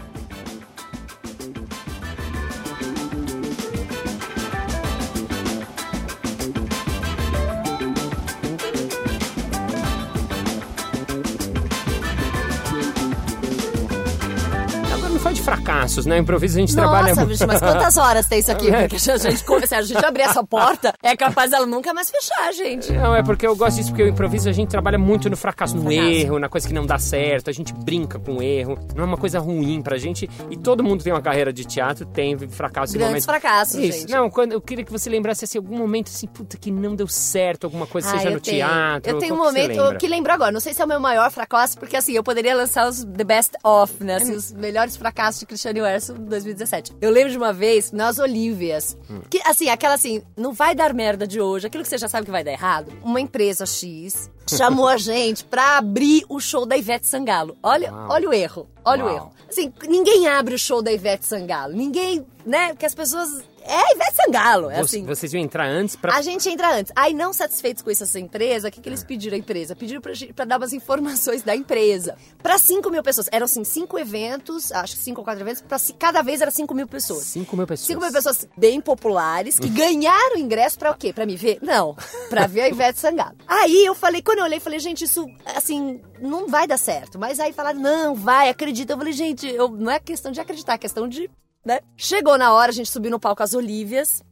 Fracassos, 15.55 16.07
né? 16.07 16.19
Improviso 16.19 16.59
a 16.59 16.61
gente 16.61 16.75
trabalha 16.75 17.09
Nossa, 17.09 17.21
muito. 17.23 17.29
bicho, 17.31 17.47
mas 17.47 17.61
quantas 17.61 17.97
horas 17.97 18.27
tem 18.27 18.39
isso 18.39 18.53
aqui? 18.53 18.71
É. 18.71 18.83
Porque 18.83 19.01
se 19.01 19.11
a 19.11 19.17
gente, 19.19 19.39
se 19.67 19.75
a 19.75 19.83
gente 19.83 20.05
abrir 20.07 20.23
essa 20.23 20.45
porta, 20.45 20.95
é 21.03 21.17
capaz 21.17 21.51
dela 21.51 21.67
nunca 21.67 21.93
mais 21.93 22.09
fechar, 22.09 22.53
gente. 22.53 22.93
Não, 22.93 23.15
é 23.17 23.23
porque 23.23 23.45
eu 23.47 23.57
gosto 23.57 23.79
disso, 23.79 23.89
porque 23.91 24.05
o 24.05 24.09
improviso 24.09 24.49
a 24.49 24.53
gente 24.53 24.69
trabalha 24.69 24.97
muito 24.97 25.29
no 25.29 25.37
fracasso, 25.37 25.77
no 25.77 25.83
Fracasso. 25.83 26.09
erro, 26.09 26.39
na 26.39 26.49
coisa 26.49 26.69
que 26.69 26.73
não 26.73 26.87
dá 26.87 26.97
certo, 26.99 27.51
a 27.51 27.53
gente 27.53 27.75
brinca 27.75 28.19
com 28.19 28.37
o 28.37 28.43
erro, 28.43 28.79
não 28.95 29.03
é 29.03 29.07
uma 29.07 29.17
coisa 29.17 29.41
ruim 29.41 29.83
pra 29.83 29.99
gente. 29.99 30.31
E 30.51 30.57
todo 30.57 30.85
mundo 30.85 31.03
tem 31.03 31.13
uma 31.13 31.21
carreira 31.21 31.53
de 31.53 31.65
teatro, 31.65 32.07
tem 32.07 32.39
fracasso 32.49 32.97
Grandes 32.97 33.25
fracassos, 33.25 33.75
Isso. 33.75 34.01
gente. 34.01 34.11
Não, 34.13 34.31
quando, 34.31 34.53
eu 34.53 34.61
queria 34.61 34.85
que 34.85 34.93
você 34.93 35.11
lembrasse 35.11 35.45
assim, 35.45 35.59
algum 35.59 35.77
momento 35.77 36.09
assim, 36.09 36.27
puta, 36.29 36.57
que 36.57 36.71
não 36.71 36.95
deu 36.95 37.09
certo, 37.09 37.65
alguma 37.65 37.87
coisa, 37.87 38.09
Ah, 38.09 38.19
seja 38.19 38.31
no 38.31 38.41
tenho. 38.41 38.57
teatro. 38.59 39.11
Eu 39.13 39.19
tenho 39.19 39.35
um 39.35 39.39
momento 39.39 39.69
lembra? 39.77 39.97
que 39.97 40.07
lembro 40.07 40.33
agora. 40.33 40.53
Não 40.53 40.61
sei 40.61 40.73
se 40.73 40.81
é 40.81 40.85
o 40.85 40.89
meu 40.89 41.01
maior 41.01 41.31
fracasso, 41.31 41.77
porque 41.79 41.97
assim, 41.97 42.13
eu 42.13 42.23
poderia 42.23 42.55
lançar 42.55 42.89
os 42.89 43.05
The 43.05 43.25
Best 43.25 43.53
Of, 43.65 44.05
né? 44.05 44.17
Assim, 44.17 44.35
os 44.35 44.53
melhores 44.53 44.97
fracassos 44.97 45.40
de 45.41 45.47
Cristiano 45.47 45.81
Werson 45.83 46.15
2017. 46.15 46.93
Eu 47.01 47.11
lembro 47.11 47.31
de 47.31 47.37
uma 47.37 47.53
vez, 47.53 47.91
nas 47.93 48.19
Olívias, 48.19 48.97
Hum. 49.11 49.21
que 49.29 49.41
assim, 49.45 49.69
aquela 49.69 49.95
assim, 49.95 50.23
não 50.37 50.53
vai 50.53 50.75
dar 50.75 50.95
merda 50.95 51.27
de 51.27 51.41
hoje, 51.41 51.67
aquilo 51.67 51.83
que 51.83 51.89
você 51.89 51.99
já 51.99 52.09
sabe 52.09 52.27
que 52.27 52.31
vai 52.31 52.45
dar 52.45 52.53
errado. 52.53 52.93
Uma 53.03 53.21
empresa 53.21 53.67
X 53.67 54.31
chamou 54.49 54.87
a 54.87 54.97
gente 54.99 55.45
pra 55.45 55.79
abrir 55.79 56.25
o 56.29 56.39
show 56.41 56.65
da 56.65 56.77
Ivete 56.77 57.07
Sangalo. 57.07 57.57
Olha, 57.63 57.93
Uau. 57.93 58.09
olha 58.11 58.29
o 58.29 58.33
erro. 58.33 58.69
Olha 58.91 59.05
Uau. 59.05 59.13
o 59.13 59.17
erro. 59.17 59.33
Assim, 59.49 59.73
ninguém 59.89 60.29
abre 60.29 60.55
o 60.55 60.59
show 60.59 60.81
da 60.83 60.93
Ivete 60.93 61.27
Sangalo. 61.27 61.73
Ninguém, 61.75 62.25
né? 62.47 62.69
Porque 62.69 62.87
as 62.87 62.95
pessoas. 62.95 63.29
É 63.63 63.77
a 63.77 63.93
Ivete 63.95 64.15
Sangalo. 64.17 64.71
É 64.71 64.77
Você- 64.79 64.97
assim. 64.97 65.05
Vocês 65.05 65.35
iam 65.35 65.43
entrar 65.43 65.67
antes 65.69 65.95
pra. 65.95 66.15
A 66.17 66.23
gente 66.23 66.49
entra 66.49 66.75
antes. 66.75 66.91
Aí, 66.97 67.13
não 67.13 67.31
satisfeitos 67.31 67.83
com 67.83 67.91
isso, 67.91 68.03
essa 68.05 68.19
empresa, 68.19 68.69
o 68.69 68.71
que, 68.71 68.81
que 68.81 68.89
eles 68.89 69.05
pediram 69.05 69.37
à 69.37 69.39
empresa? 69.39 69.77
Pediram 69.77 70.01
pra, 70.01 70.13
pra 70.35 70.45
dar 70.47 70.57
umas 70.57 70.73
informações 70.73 71.43
da 71.43 71.55
empresa. 71.55 72.17
Pra 72.43 72.57
5 72.59 72.89
mil 72.91 73.03
pessoas. 73.03 73.29
Eram, 73.31 73.45
assim, 73.45 73.63
cinco 73.63 73.99
eventos, 73.99 74.73
acho 74.73 74.97
que 74.97 75.03
cinco 75.03 75.21
ou 75.21 75.25
quatro 75.27 75.43
eventos, 75.43 75.61
pra, 75.61 75.77
cada 75.99 76.23
vez 76.23 76.41
era 76.41 76.51
5 76.51 76.73
mil 76.75 76.87
pessoas. 76.89 77.25
5 77.25 77.55
mil 77.55 77.67
pessoas. 77.67 77.87
5 77.89 78.01
mil 78.01 78.11
pessoas 78.13 78.49
bem 78.57 78.81
populares 78.81 79.59
que 79.59 79.69
ganharam 79.69 80.39
ingresso 80.39 80.79
pra 80.79 80.91
o 80.93 80.95
quê? 80.97 81.13
Pra 81.13 81.27
me 81.27 81.37
ver? 81.37 81.59
Não, 81.61 81.95
pra 82.31 82.47
ver 82.47 82.63
a 82.63 82.69
Ivete 82.71 82.99
Sangalo. 82.99 83.37
Aí 83.47 83.85
eu 83.85 83.95
falei, 83.95 84.23
quando 84.23 84.39
eu 84.39 84.45
olhei, 84.45 84.59
falei, 84.59 84.79
gente, 84.79 85.05
isso, 85.05 85.27
assim, 85.55 86.01
não 86.19 86.49
vai 86.49 86.67
dar 86.67 86.79
certo. 86.79 87.19
Mas 87.19 87.39
aí 87.39 87.53
falaram, 87.53 87.79
não, 87.79 88.15
vai, 88.15 88.49
acredita. 88.49 88.80
Eu 88.89 88.97
falei, 88.97 89.13
gente, 89.13 89.47
eu, 89.47 89.69
não 89.69 89.91
é 89.91 89.99
questão 89.99 90.31
de 90.33 90.41
acreditar, 90.41 90.75
é 90.75 90.79
questão 90.79 91.09
de. 91.09 91.31
Né? 91.65 91.81
Chegou 91.97 92.39
na 92.39 92.53
hora, 92.53 92.71
a 92.71 92.75
gente 92.75 92.91
subiu 92.91 93.11
no 93.11 93.21
palco 93.21 93.43
as 93.43 93.53
Olívias. 93.53 94.23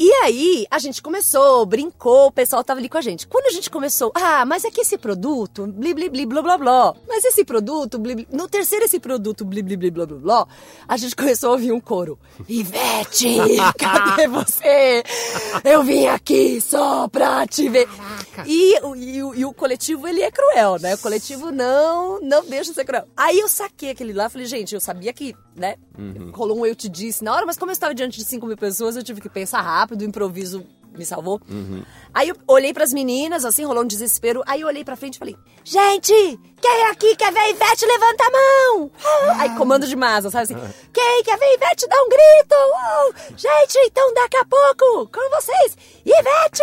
E 0.00 0.12
aí, 0.22 0.64
a 0.70 0.78
gente 0.78 1.02
começou, 1.02 1.66
brincou, 1.66 2.26
o 2.28 2.32
pessoal 2.32 2.62
tava 2.62 2.78
ali 2.78 2.88
com 2.88 2.98
a 2.98 3.00
gente. 3.00 3.26
Quando 3.26 3.46
a 3.46 3.50
gente 3.50 3.68
começou, 3.68 4.12
ah, 4.14 4.44
mas 4.46 4.64
é 4.64 4.70
que 4.70 4.80
esse 4.80 4.96
produto, 4.96 5.66
bli 5.66 5.92
bli 5.92 6.08
bli 6.08 6.24
blá 6.24 6.40
blá 6.40 6.56
blá. 6.56 6.94
Mas 7.08 7.24
esse 7.24 7.44
produto, 7.44 7.98
bli, 7.98 8.14
bli, 8.14 8.28
no 8.30 8.48
terceiro 8.48 8.84
esse 8.84 9.00
produto, 9.00 9.44
bli 9.44 9.60
bli 9.62 9.76
bli 9.76 9.90
blá 9.90 10.06
blá 10.06 10.16
blá, 10.18 10.46
a 10.86 10.96
gente 10.96 11.16
começou 11.16 11.48
a 11.50 11.52
ouvir 11.52 11.72
um 11.72 11.80
coro. 11.80 12.16
Ivete, 12.48 13.36
cadê 13.78 14.28
você? 14.28 15.02
Eu 15.64 15.82
vim 15.82 16.06
aqui 16.06 16.60
só 16.60 17.08
pra 17.08 17.44
te 17.46 17.68
ver. 17.68 17.88
E, 18.46 18.76
e 18.76 19.22
o- 19.22 19.34
e 19.34 19.44
o 19.44 19.52
coletivo, 19.52 20.06
ele 20.06 20.22
é 20.22 20.30
cruel, 20.30 20.78
né? 20.80 20.94
O 20.94 20.98
coletivo 20.98 21.50
não, 21.50 22.20
não 22.20 22.44
deixa 22.44 22.70
de 22.70 22.74
ser 22.76 22.84
cruel. 22.84 23.04
Aí 23.16 23.40
eu 23.40 23.48
saquei 23.48 23.90
aquele 23.90 24.12
lá, 24.12 24.28
falei, 24.28 24.46
gente, 24.46 24.74
eu 24.74 24.80
sabia 24.80 25.12
que, 25.12 25.34
né? 25.56 25.74
Rolou 26.32 26.58
um 26.60 26.66
eu 26.66 26.76
te 26.76 26.88
disse 26.88 27.24
na 27.24 27.34
hora, 27.34 27.44
mas 27.44 27.56
como 27.58 27.70
eu 27.70 27.72
estava 27.72 27.92
diante 27.92 28.16
de 28.18 28.24
5 28.24 28.46
mil 28.46 28.56
pessoas, 28.56 28.94
eu 28.96 29.02
tive 29.02 29.20
que 29.20 29.28
pensar 29.28 29.60
rápido, 29.60 29.87
o 29.94 30.02
improviso 30.04 30.66
me 30.96 31.04
salvou. 31.04 31.40
Aí 32.12 32.28
eu 32.28 32.36
olhei 32.46 32.72
pras 32.72 32.92
meninas, 32.92 33.44
assim, 33.44 33.64
rolou 33.64 33.84
um 33.84 33.86
desespero. 33.86 34.42
Aí 34.46 34.60
eu 34.62 34.66
olhei 34.66 34.84
pra 34.84 34.96
frente 34.96 35.16
e 35.16 35.18
falei: 35.18 35.36
Gente, 35.62 36.12
quem 36.60 36.86
aqui 36.90 37.14
quer 37.14 37.32
ver 37.32 37.38
a 37.38 37.50
Ivete? 37.50 37.86
Levanta 37.86 38.24
a 38.24 38.30
mão! 38.30 38.90
Ah! 39.04 39.42
Aí 39.42 39.56
comando 39.56 39.86
de 39.86 39.94
massa, 39.94 40.30
sabe 40.30 40.44
assim? 40.44 40.74
Quem 40.92 41.22
quer 41.22 41.38
ver 41.38 41.44
a 41.44 41.54
Ivete? 41.54 41.86
Dá 41.88 41.96
um 42.02 42.08
grito! 42.08 42.54
Uou! 42.54 43.14
Gente, 43.36 43.78
então 43.86 44.14
daqui 44.14 44.36
a 44.38 44.44
pouco, 44.44 45.10
com 45.12 45.30
vocês, 45.36 45.76
Ivete! 46.04 46.62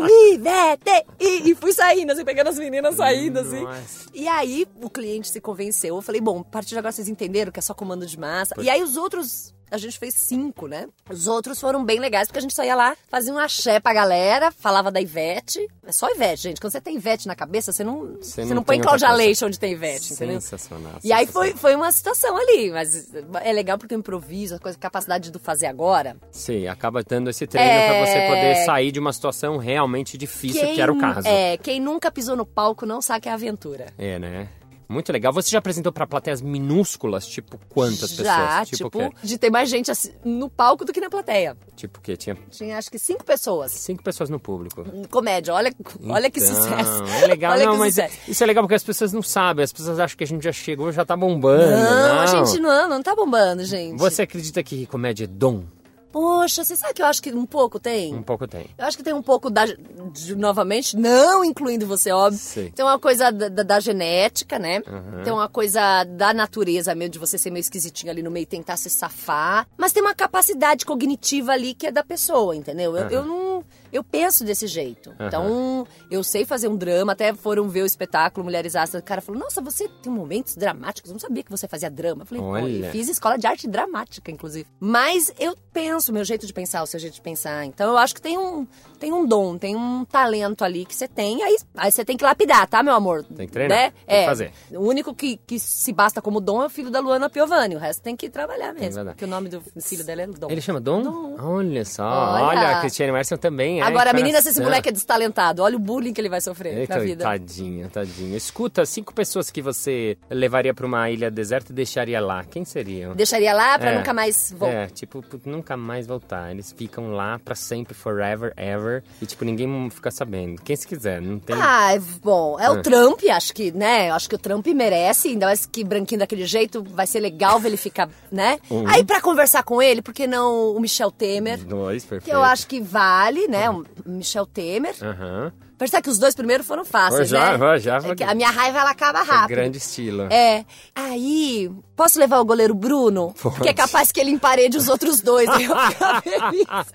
Uou! 0.00 0.08
Ivete! 0.32 1.06
E, 1.20 1.50
e 1.50 1.54
fui 1.54 1.72
saindo, 1.72 2.12
assim, 2.12 2.24
pegando 2.24 2.48
as 2.48 2.58
meninas 2.58 2.96
saindo, 2.96 3.40
assim. 3.40 3.62
Nossa. 3.62 4.06
E 4.14 4.26
aí 4.26 4.66
o 4.82 4.90
cliente 4.90 5.28
se 5.28 5.40
convenceu. 5.40 5.94
Eu 5.96 6.02
falei, 6.02 6.20
bom, 6.20 6.40
a 6.40 6.44
partir 6.44 6.70
de 6.70 6.78
agora 6.78 6.92
vocês 6.92 7.08
entenderam 7.08 7.52
que 7.52 7.58
é 7.58 7.62
só 7.62 7.74
comando 7.74 8.06
de 8.06 8.18
massa. 8.18 8.54
E 8.58 8.68
aí 8.68 8.82
os 8.82 8.96
outros. 8.96 9.54
A 9.72 9.78
gente 9.78 9.98
fez 9.98 10.14
cinco, 10.14 10.66
né? 10.66 10.86
Os 11.08 11.26
outros 11.26 11.58
foram 11.58 11.82
bem 11.82 11.98
legais, 11.98 12.28
porque 12.28 12.38
a 12.38 12.42
gente 12.42 12.54
só 12.54 12.62
ia 12.62 12.74
lá, 12.74 12.94
fazia 13.08 13.32
um 13.32 13.38
axé 13.38 13.80
pra 13.80 13.94
galera, 13.94 14.52
falava 14.52 14.90
da 14.90 15.00
Ivete. 15.00 15.66
É 15.86 15.90
só 15.90 16.10
Ivete, 16.10 16.42
gente. 16.42 16.60
Quando 16.60 16.72
você 16.72 16.80
tem 16.80 16.96
Ivete 16.96 17.26
na 17.26 17.34
cabeça, 17.34 17.72
você 17.72 17.82
não, 17.82 18.16
você 18.20 18.42
Você 18.42 18.44
não, 18.44 18.56
não 18.56 18.62
põe 18.62 18.78
Cláudia. 18.78 19.10
Leite 19.12 19.44
onde 19.44 19.58
tem 19.58 19.72
Ivete, 19.72 20.12
entendeu? 20.12 20.40
Sensacional. 20.40 20.92
E 21.02 21.12
aí 21.12 21.26
sensacional. 21.26 21.50
foi, 21.52 21.58
foi 21.58 21.74
uma 21.74 21.90
situação 21.90 22.36
ali, 22.36 22.70
mas 22.70 23.10
é 23.42 23.52
legal 23.52 23.78
porque 23.78 23.94
o 23.94 23.98
improviso, 23.98 24.56
a 24.56 24.58
coisa, 24.58 24.76
a 24.76 24.80
capacidade 24.80 25.30
do 25.30 25.38
fazer 25.38 25.66
agora. 25.66 26.16
Sim, 26.30 26.66
acaba 26.66 27.02
dando 27.02 27.30
esse 27.30 27.46
treino 27.46 27.70
É. 27.70 27.88
pra 27.88 28.06
você 28.06 28.26
poder 28.28 28.64
sair 28.66 28.92
de 28.92 29.00
uma 29.00 29.12
situação 29.12 29.56
realmente 29.56 30.18
difícil, 30.18 30.74
que 30.74 30.80
era 30.80 30.92
o 30.92 30.98
caso. 30.98 31.26
É, 31.26 31.56
quem 31.56 31.80
nunca 31.80 32.10
pisou 32.10 32.36
no 32.36 32.44
palco 32.44 32.84
não 32.84 33.00
sabe 33.00 33.22
que 33.22 33.28
é 33.28 33.32
aventura. 33.32 33.86
É, 33.96 34.18
né? 34.18 34.48
Muito 34.88 35.12
legal. 35.12 35.32
Você 35.32 35.50
já 35.50 35.58
apresentou 35.58 35.92
pra 35.92 36.06
plateias 36.06 36.40
minúsculas? 36.42 37.26
Tipo, 37.26 37.58
quantas 37.68 38.10
Já, 38.10 38.62
pessoas? 38.62 38.68
tipo, 38.68 38.88
o 38.88 38.90
quê? 38.90 39.10
de 39.22 39.38
ter 39.38 39.50
mais 39.50 39.68
gente 39.70 39.90
assim, 39.90 40.12
no 40.24 40.50
palco 40.50 40.84
do 40.84 40.92
que 40.92 41.00
na 41.00 41.08
plateia. 41.08 41.56
Tipo 41.74 41.98
o 41.98 42.02
quê? 42.02 42.16
Tinha 42.16 42.36
Tinha 42.50 42.76
acho 42.78 42.90
que 42.90 42.98
cinco 42.98 43.24
pessoas. 43.24 43.72
cinco 43.72 44.02
pessoas 44.02 44.28
no 44.28 44.38
público. 44.38 44.84
Comédia, 45.10 45.54
olha, 45.54 45.72
olha 46.08 46.30
que 46.30 46.40
Então, 46.40 46.54
sucesso. 46.54 47.02
É 47.22 47.26
legal, 47.26 47.52
olha 47.56 47.66
não, 47.66 47.78
mas 47.78 47.94
sucesso. 47.94 48.18
isso 48.30 48.42
é 48.42 48.46
legal 48.46 48.62
porque 48.64 48.74
as 48.74 48.84
pessoas 48.84 49.12
não 49.12 49.22
sabem. 49.22 49.64
As 49.64 49.72
pessoas 49.72 49.98
acham 49.98 50.16
que 50.16 50.24
a 50.24 50.26
gente 50.26 50.42
já 50.44 50.52
chegou, 50.52 50.92
já 50.92 51.04
tá 51.04 51.16
bombando. 51.16 51.70
Não, 51.70 52.08
Não, 52.14 52.20
a 52.20 52.26
gente 52.26 52.60
não, 52.60 52.88
não 52.88 53.02
tá 53.02 53.14
bombando, 53.14 53.64
gente. 53.64 53.98
Você 53.98 54.22
acredita 54.22 54.62
que 54.62 54.86
comédia 54.86 55.24
é 55.24 55.26
dom? 55.26 55.64
Poxa, 56.12 56.62
você 56.64 56.76
sabe 56.76 56.94
que 56.94 57.00
eu 57.02 57.06
acho 57.06 57.22
que 57.22 57.32
um 57.32 57.46
pouco 57.46 57.80
tem? 57.80 58.14
Um 58.14 58.22
pouco 58.22 58.46
tem. 58.46 58.66
Eu 58.76 58.84
acho 58.86 58.96
que 58.96 59.02
tem 59.02 59.14
um 59.14 59.22
pouco 59.22 59.48
da. 59.48 59.64
de- 59.64 60.36
novamente, 60.36 60.96
não 60.96 61.42
incluindo 61.44 61.86
você, 61.86 62.12
óbvio. 62.12 62.38
Sim. 62.38 62.70
Tem 62.74 62.84
uma 62.84 62.98
coisa 62.98 63.30
da, 63.32 63.48
da- 63.48 63.80
genética, 63.80 64.58
né? 64.58 64.82
Uhum. 64.86 65.22
Tem 65.24 65.32
uma 65.32 65.48
coisa 65.48 66.04
da 66.04 66.34
natureza 66.34 66.94
mesmo, 66.94 67.12
de 67.12 67.18
você 67.18 67.38
ser 67.38 67.50
meio 67.50 67.62
esquisitinho 67.62 68.10
ali 68.12 68.22
no 68.22 68.30
meio 68.30 68.42
e 68.42 68.46
tentar 68.46 68.76
se 68.76 68.90
safar. 68.90 69.66
Mas 69.76 69.92
tem 69.92 70.02
uma 70.02 70.14
capacidade 70.14 70.84
cognitiva 70.84 71.52
ali 71.52 71.72
que 71.74 71.86
é 71.86 71.90
da 71.90 72.04
pessoa, 72.04 72.54
entendeu? 72.54 72.96
Eu, 72.96 73.08
eu 73.10 73.24
não. 73.24 73.64
Eu 73.92 74.02
penso 74.02 74.44
desse 74.44 74.66
jeito. 74.66 75.12
Então, 75.20 75.86
eu 76.10 76.24
sei 76.24 76.44
fazer 76.44 76.68
um 76.68 76.76
drama. 76.76 77.12
Até 77.12 77.34
foram 77.34 77.68
ver 77.68 77.82
o 77.82 77.86
espetáculo 77.86 78.44
Mulheres 78.44 78.74
Astras. 78.74 79.02
O 79.02 79.04
cara 79.04 79.20
falou: 79.20 79.40
Nossa, 79.40 79.60
você 79.60 79.86
tem 80.02 80.10
momentos 80.10 80.56
dramáticos. 80.56 81.10
Eu 81.10 81.14
não 81.14 81.20
sabia 81.20 81.42
que 81.42 81.50
você 81.50 81.68
fazia 81.68 81.90
drama. 81.90 82.22
Eu 82.22 82.26
falei: 82.26 82.42
Pô, 82.42 82.50
Olha. 82.50 82.86
eu 82.86 82.92
fiz 82.92 83.08
escola 83.08 83.36
de 83.36 83.46
arte 83.46 83.68
dramática, 83.68 84.30
inclusive. 84.30 84.66
Mas 84.80 85.32
eu 85.38 85.54
penso, 85.72 86.12
meu 86.12 86.24
jeito 86.24 86.46
de 86.46 86.52
pensar, 86.52 86.82
o 86.82 86.86
seu 86.86 86.98
jeito 86.98 87.14
de 87.14 87.20
pensar. 87.20 87.64
Então 87.66 87.90
eu 87.90 87.98
acho 87.98 88.14
que 88.14 88.22
tem 88.22 88.38
um, 88.38 88.66
tem 88.98 89.12
um 89.12 89.26
dom, 89.26 89.58
tem 89.58 89.76
um 89.76 90.04
talento 90.04 90.64
ali 90.64 90.86
que 90.86 90.94
você 90.94 91.06
tem. 91.06 91.42
Aí, 91.42 91.56
aí 91.76 91.92
você 91.92 92.04
tem 92.04 92.16
que 92.16 92.24
lapidar, 92.24 92.66
tá, 92.66 92.82
meu 92.82 92.94
amor? 92.94 93.24
Tem 93.24 93.46
que 93.46 93.52
treinar, 93.52 93.76
Né? 93.78 93.90
tem 93.90 94.06
que 94.06 94.14
é, 94.14 94.26
fazer. 94.26 94.52
O 94.70 94.80
único 94.88 95.14
que, 95.14 95.36
que 95.36 95.58
se 95.58 95.92
basta 95.92 96.22
como 96.22 96.40
dom 96.40 96.62
é 96.62 96.66
o 96.66 96.70
filho 96.70 96.90
da 96.90 97.00
Luana 97.00 97.28
Piovani. 97.28 97.76
O 97.76 97.78
resto 97.78 98.02
tem 98.02 98.16
que 98.16 98.30
trabalhar 98.30 98.72
mesmo. 98.72 99.04
Porque 99.04 99.24
o 99.24 99.28
nome 99.28 99.48
do 99.48 99.62
filho 99.80 100.04
dela 100.04 100.22
é 100.22 100.26
Dom. 100.26 100.50
Ele 100.50 100.60
chama 100.60 100.80
Dom? 100.80 101.36
Olha 101.38 101.84
só. 101.84 102.04
Olha. 102.04 102.44
Olha, 102.44 102.76
a 102.78 102.80
Cristiane 102.80 103.12
Merson 103.12 103.36
também 103.36 103.81
é. 103.82 103.86
Agora, 103.88 104.12
menina, 104.12 104.40
se 104.40 104.48
esse 104.48 104.54
coração. 104.56 104.64
moleque 104.64 104.88
é 104.88 104.92
destalentado, 104.92 105.62
olha 105.62 105.76
o 105.76 105.78
bullying 105.78 106.12
que 106.12 106.20
ele 106.20 106.28
vai 106.28 106.40
sofrer 106.40 106.78
Eita, 106.78 106.96
na 106.96 107.00
vida. 107.02 107.24
tadinho, 107.24 107.88
tadinho. 107.88 108.36
Escuta, 108.36 108.84
cinco 108.86 109.12
pessoas 109.14 109.50
que 109.50 109.60
você 109.62 110.16
levaria 110.30 110.72
pra 110.74 110.86
uma 110.86 111.08
ilha 111.10 111.30
deserta 111.30 111.72
e 111.72 111.74
deixaria 111.74 112.20
lá. 112.20 112.44
Quem 112.44 112.64
seriam? 112.64 113.14
Deixaria 113.14 113.52
lá 113.54 113.78
pra 113.78 113.90
É. 113.92 113.98
nunca 113.98 114.12
mais 114.12 114.54
voltar. 114.56 114.74
É, 114.74 114.86
tipo, 114.88 115.24
nunca 115.44 115.76
mais 115.76 116.06
voltar. 116.06 116.50
Eles 116.50 116.72
ficam 116.76 117.12
lá 117.12 117.38
pra 117.38 117.54
sempre, 117.54 117.94
forever, 117.94 118.52
ever. 118.56 119.02
E, 119.20 119.26
tipo, 119.26 119.44
ninguém 119.44 119.88
fica 119.90 120.10
sabendo. 120.10 120.60
Quem 120.62 120.76
se 120.76 120.86
quiser, 120.86 121.20
não 121.20 121.38
tem. 121.38 121.56
Ah, 121.60 121.94
é- 121.94 121.98
bom, 122.22 122.58
é 122.58 122.70
o 122.70 122.76
É. 122.78 122.82
Trump, 122.82 123.20
acho 123.30 123.52
que, 123.54 123.70
né? 123.72 124.10
Acho 124.10 124.28
que 124.28 124.34
o 124.34 124.38
Trump 124.38 124.66
merece, 124.68 125.28
ainda 125.28 125.46
mais 125.46 125.66
que 125.66 125.84
branquinho 125.84 126.18
daquele 126.20 126.46
jeito, 126.46 126.82
vai 126.82 127.06
ser 127.06 127.20
legal 127.20 127.58
ver 127.60 127.68
ele 127.68 127.76
ficar, 127.76 128.08
né? 128.30 128.58
Uhum. 128.70 128.86
Aí 128.86 129.04
pra 129.04 129.20
conversar 129.20 129.62
com 129.62 129.80
ele, 129.80 130.02
por 130.02 130.12
que 130.14 130.26
não 130.26 130.76
o 130.76 130.80
Michel 130.80 131.10
Temer? 131.10 131.58
Dois, 131.64 132.04
perfeito. 132.04 132.24
Que 132.24 132.34
eu 132.34 132.42
acho 132.42 132.66
que 132.66 132.80
vale, 132.80 133.46
né? 133.48 133.68
O 133.80 133.84
Michel 134.10 134.46
Temer. 134.46 134.94
Aham. 135.02 135.52
Percebe 135.78 136.02
que 136.04 136.10
os 136.10 136.18
dois 136.18 136.34
primeiros 136.34 136.64
foram 136.64 136.84
fáceis, 136.84 137.28
já, 137.28 137.58
né? 137.58 137.78
já, 137.80 138.00
foi- 138.00 138.14
É 138.20 138.24
a 138.24 138.34
minha 138.36 138.50
raiva, 138.50 138.78
ela 138.78 138.90
acaba 138.90 139.24
Foi 139.24 139.34
rápido. 139.34 139.56
grande 139.56 139.78
estilo. 139.78 140.22
É. 140.32 140.64
Aí, 140.94 141.68
posso 142.02 142.18
levar 142.18 142.40
o 142.40 142.44
goleiro 142.44 142.74
Bruno? 142.74 143.32
Pode. 143.40 143.56
Porque 143.56 143.68
é 143.68 143.74
capaz 143.74 144.10
que 144.10 144.20
ele 144.20 144.30
emparede 144.30 144.76
os 144.76 144.88
outros 144.88 145.20
dois. 145.20 145.48
Aí 145.48 145.64
eu 145.64 145.72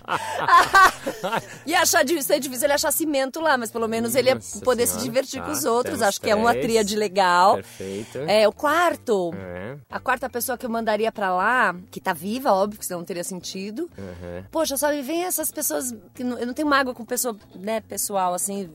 e 1.66 1.74
achar 1.76 2.04
de 2.04 2.22
ser 2.24 2.40
difícil 2.40 2.66
ele 2.66 2.74
achar 2.74 2.92
cimento 2.92 3.40
lá, 3.40 3.58
mas 3.58 3.72
pelo 3.72 3.88
menos 3.88 4.16
ele 4.16 4.30
ia 4.30 4.36
Nossa 4.36 4.60
poder 4.62 4.86
se 4.86 4.94
Senhora. 4.94 5.04
divertir 5.06 5.40
com 5.42 5.48
Tá, 5.48 5.52
os 5.54 5.66
outros. 5.66 5.94
temos 5.96 6.08
Acho 6.08 6.22
que 6.22 6.30
é 6.30 6.36
uma 6.36 6.52
três. 6.52 6.66
tríade 6.66 6.96
legal. 6.96 7.56
Perfeito. 7.56 8.18
É, 8.28 8.48
o 8.48 8.52
quarto. 8.52 9.34
É. 9.36 9.78
A 9.90 10.00
quarta 10.00 10.30
pessoa 10.30 10.58
que 10.58 10.66
eu 10.66 10.70
mandaria 10.70 11.12
pra 11.12 11.34
lá, 11.34 11.76
que 11.92 12.00
tá 12.02 12.14
viva, 12.14 12.52
óbvio, 12.52 12.80
que 12.80 12.86
senão 12.86 13.00
não 13.00 13.06
teria 13.06 13.24
sentido. 13.24 13.90
Uhum. 13.98 14.44
Poxa, 14.52 14.78
só 14.78 14.92
me 14.92 15.02
vem 15.02 15.24
essas 15.24 15.52
pessoas 15.52 15.94
que 16.14 16.24
não- 16.24 16.38
eu 16.38 16.46
não 16.48 16.54
tenho 16.54 16.68
mágoa 16.68 16.94
com 16.94 17.06
pessoa, 17.06 17.36
né, 17.56 17.82
pessoal, 17.82 18.34
assim, 18.34 18.70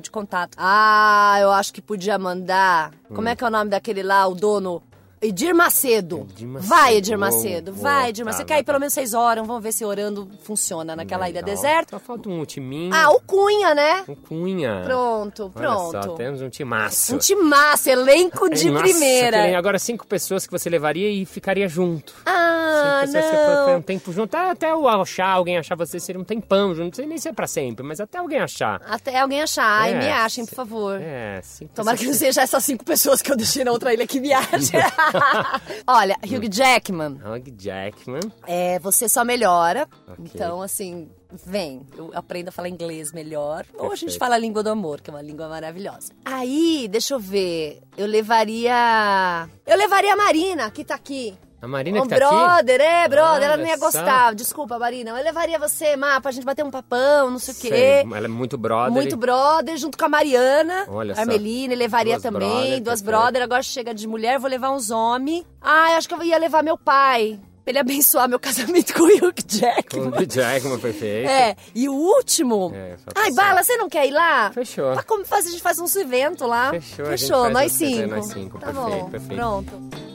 de 0.00 0.10
contato. 0.10 0.56
Ah, 0.58 1.36
eu 1.40 1.52
acho 1.52 1.72
que 1.72 1.80
podia 1.80 2.18
mandar. 2.18 2.90
Como 3.14 3.28
é 3.28 3.36
que 3.36 3.44
é 3.44 3.46
o 3.46 3.50
nome 3.50 3.70
daquele 3.70 4.02
lá, 4.02 4.26
o 4.26 4.34
dono? 4.34 4.82
Edir 5.26 5.54
Macedo. 5.54 6.26
Edir 6.30 6.46
Macedo. 6.46 6.68
Vai, 6.68 6.96
Edir 6.96 7.18
Macedo. 7.18 7.72
boa. 7.72 7.82
Vai, 7.82 8.08
Edir 8.10 8.24
Tá, 8.24 8.30
Macedo. 8.30 8.46
vai, 8.48 8.56
Cai 8.56 8.64
pelo 8.64 8.76
tá. 8.76 8.80
menos 8.80 8.94
seis 8.94 9.14
horas. 9.14 9.46
Vamos 9.46 9.62
ver 9.62 9.72
se 9.72 9.84
orando 9.84 10.28
funciona 10.42 10.94
naquela 10.94 11.28
ilha 11.28 11.40
Legal. 11.40 11.54
deserta. 11.54 11.90
Só 11.96 11.98
falta 12.00 12.28
um 12.28 12.44
timinho. 12.44 12.92
Ah, 12.94 13.10
o 13.10 13.20
Cunha, 13.20 13.74
né? 13.74 14.04
Um 14.08 14.14
cunha. 14.14 14.82
Pronto, 14.84 15.52
Olha 15.54 15.68
só, 15.68 15.90
pronto. 16.00 16.14
temos 16.16 16.42
um 16.42 16.48
timaço. 16.48 17.14
Um 17.14 17.18
timaço, 17.18 17.88
elenco 17.88 18.48
de 18.50 18.70
Nossa, 18.70 18.82
primeira. 18.84 19.48
que 19.48 19.54
Agora 19.54 19.78
cinco 19.78 20.06
pessoas 20.06 20.46
que 20.46 20.52
você 20.52 20.68
levaria 20.68 21.08
e 21.10 21.24
ficaria 21.24 21.66
junto. 21.68 22.12
Ah, 22.26 23.02
Cinco 23.04 23.12
pessoas 23.12 23.24
que 23.30 23.36
você 23.36 23.70
não. 23.70 23.76
um 23.78 23.82
tempo 23.82 24.12
junto. 24.12 24.36
Até, 24.36 24.50
até 24.50 24.70
eu 24.72 24.86
achar, 24.88 25.28
alguém 25.28 25.56
achar 25.58 25.74
você 25.76 25.98
seria 25.98 26.20
um 26.20 26.24
tempão 26.24 26.74
junto. 26.74 26.84
Não 26.86 26.92
sei 26.94 27.06
nem 27.06 27.18
se 27.18 27.28
é 27.28 27.32
pra 27.32 27.46
sempre, 27.46 27.84
mas 27.84 27.98
até 28.00 28.18
alguém 28.18 28.38
achar. 28.40 28.80
Até 28.88 29.18
alguém 29.20 29.42
achar. 29.42 29.64
Ai, 29.64 29.92
É, 29.94 29.98
me 29.98 30.08
achem, 30.10 30.44
por 30.46 30.54
favor. 30.54 31.00
É, 31.00 31.40
cinco 31.42 31.72
Tomara 31.74 31.96
que 31.96 32.06
não 32.06 32.12
seja 32.14 32.42
essas 32.42 32.62
cinco 32.64 32.84
pessoas 32.84 33.22
que 33.22 33.32
eu 33.32 33.36
deixei 33.36 33.64
na 33.64 33.72
outra 33.72 33.92
ilha 33.94 34.06
que 34.06 34.20
me 34.20 34.32
achem. 34.32 34.80
Olha, 35.86 36.16
Hugh 36.24 36.48
Jackman, 36.50 37.12
Hugh 37.24 37.54
Jackman. 37.58 38.20
é, 38.46 38.78
você 38.78 39.08
só 39.08 39.24
melhora. 39.24 39.88
Ok. 40.08 40.24
Então, 40.34 40.62
assim, 40.62 41.10
vem. 41.32 41.86
Eu 41.96 42.10
aprendo 42.14 42.48
a 42.48 42.52
falar 42.52 42.68
inglês 42.68 43.12
melhor. 43.12 43.64
Ou 43.74 43.86
a 43.86 43.90
gente 43.90 44.00
Perfeito. 44.00 44.18
fala 44.18 44.34
a 44.34 44.38
língua 44.38 44.62
do 44.62 44.70
amor, 44.70 45.00
que 45.00 45.10
é 45.10 45.12
uma 45.12 45.22
língua 45.22 45.48
maravilhosa. 45.48 46.12
Aí, 46.24 46.88
deixa 46.90 47.14
eu 47.14 47.20
ver. 47.20 47.80
Eu 47.96 48.06
levaria. 48.06 49.48
Eu 49.66 49.76
levaria 49.76 50.12
a 50.12 50.16
Marina, 50.16 50.70
que 50.70 50.84
tá 50.84 50.94
aqui. 50.94 51.36
A 51.64 51.68
Marina 51.68 52.00
Um 52.00 52.02
que 52.02 52.08
tá 52.10 52.16
aqui. 52.16 52.34
brother, 52.34 52.80
é, 52.80 53.08
brother, 53.08 53.42
ela 53.44 53.52
Olha 53.54 53.56
não 53.62 53.66
ia 53.66 53.78
só. 53.78 53.84
gostar. 53.86 54.34
Desculpa, 54.34 54.78
Marina. 54.78 55.10
Eu 55.12 55.24
levaria 55.24 55.58
você, 55.58 55.96
Má, 55.96 56.20
pra 56.20 56.30
gente 56.30 56.44
bater 56.44 56.62
um 56.64 56.70
papão, 56.70 57.30
não 57.30 57.38
sei 57.38 57.54
o 57.54 57.56
quê. 57.56 58.04
Ela 58.14 58.26
é 58.26 58.28
muito 58.28 58.58
brother. 58.58 58.92
Muito 58.92 59.16
brother, 59.16 59.76
junto 59.78 59.96
com 59.96 60.04
a 60.04 60.08
Mariana. 60.08 60.84
Olha 60.88 61.14
só. 61.14 61.22
Armeline, 61.22 61.74
levaria 61.74 62.14
Duas 62.14 62.22
também. 62.22 62.40
brother, 62.48 62.82
duas 62.82 63.00
perfeito. 63.00 63.04
brother. 63.04 63.42
Agora 63.42 63.62
chega 63.62 63.94
de 63.94 64.06
mulher, 64.06 64.38
vou 64.38 64.50
levar 64.50 64.70
uns 64.72 64.90
homens. 64.90 65.44
Ah, 65.62 65.92
eu 65.92 65.96
acho 65.96 66.06
que 66.08 66.14
eu 66.14 66.22
ia 66.22 66.36
levar 66.38 66.62
meu 66.62 66.76
pai. 66.76 67.40
Pra 67.64 67.70
ele 67.70 67.78
abençoar 67.78 68.28
meu 68.28 68.38
casamento 68.40 68.92
com 68.92 69.04
o 69.04 69.06
Hugh 69.06 69.32
Jackman. 69.48 70.08
Hugh 70.08 70.26
Jackman, 70.28 70.78
perfeito. 70.78 71.30
É, 71.30 71.56
e 71.74 71.88
o 71.88 71.94
último. 71.94 72.72
É, 72.74 72.96
só 72.98 73.06
Ai. 73.14 73.32
Bala, 73.32 73.62
você 73.64 73.74
não 73.78 73.88
quer 73.88 74.06
ir 74.06 74.10
lá? 74.10 74.50
Fechou. 74.52 74.92
Pra 74.92 75.02
como 75.02 75.24
faz, 75.24 75.46
a 75.46 75.50
gente 75.50 75.62
faz 75.62 75.78
uns 75.78 75.96
eventos 75.96 76.46
lá. 76.46 76.68
Fechou, 76.72 77.06
Fechou, 77.06 77.48
nós 77.48 77.80
evento, 77.80 77.96
cinco. 78.02 78.14
nós 78.14 78.26
cinco, 78.26 78.58
Tá 78.58 78.66
perfeito, 78.66 78.90
bom, 79.04 79.10
perfeito. 79.10 79.34
pronto. 79.34 80.13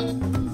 Música 0.00 0.49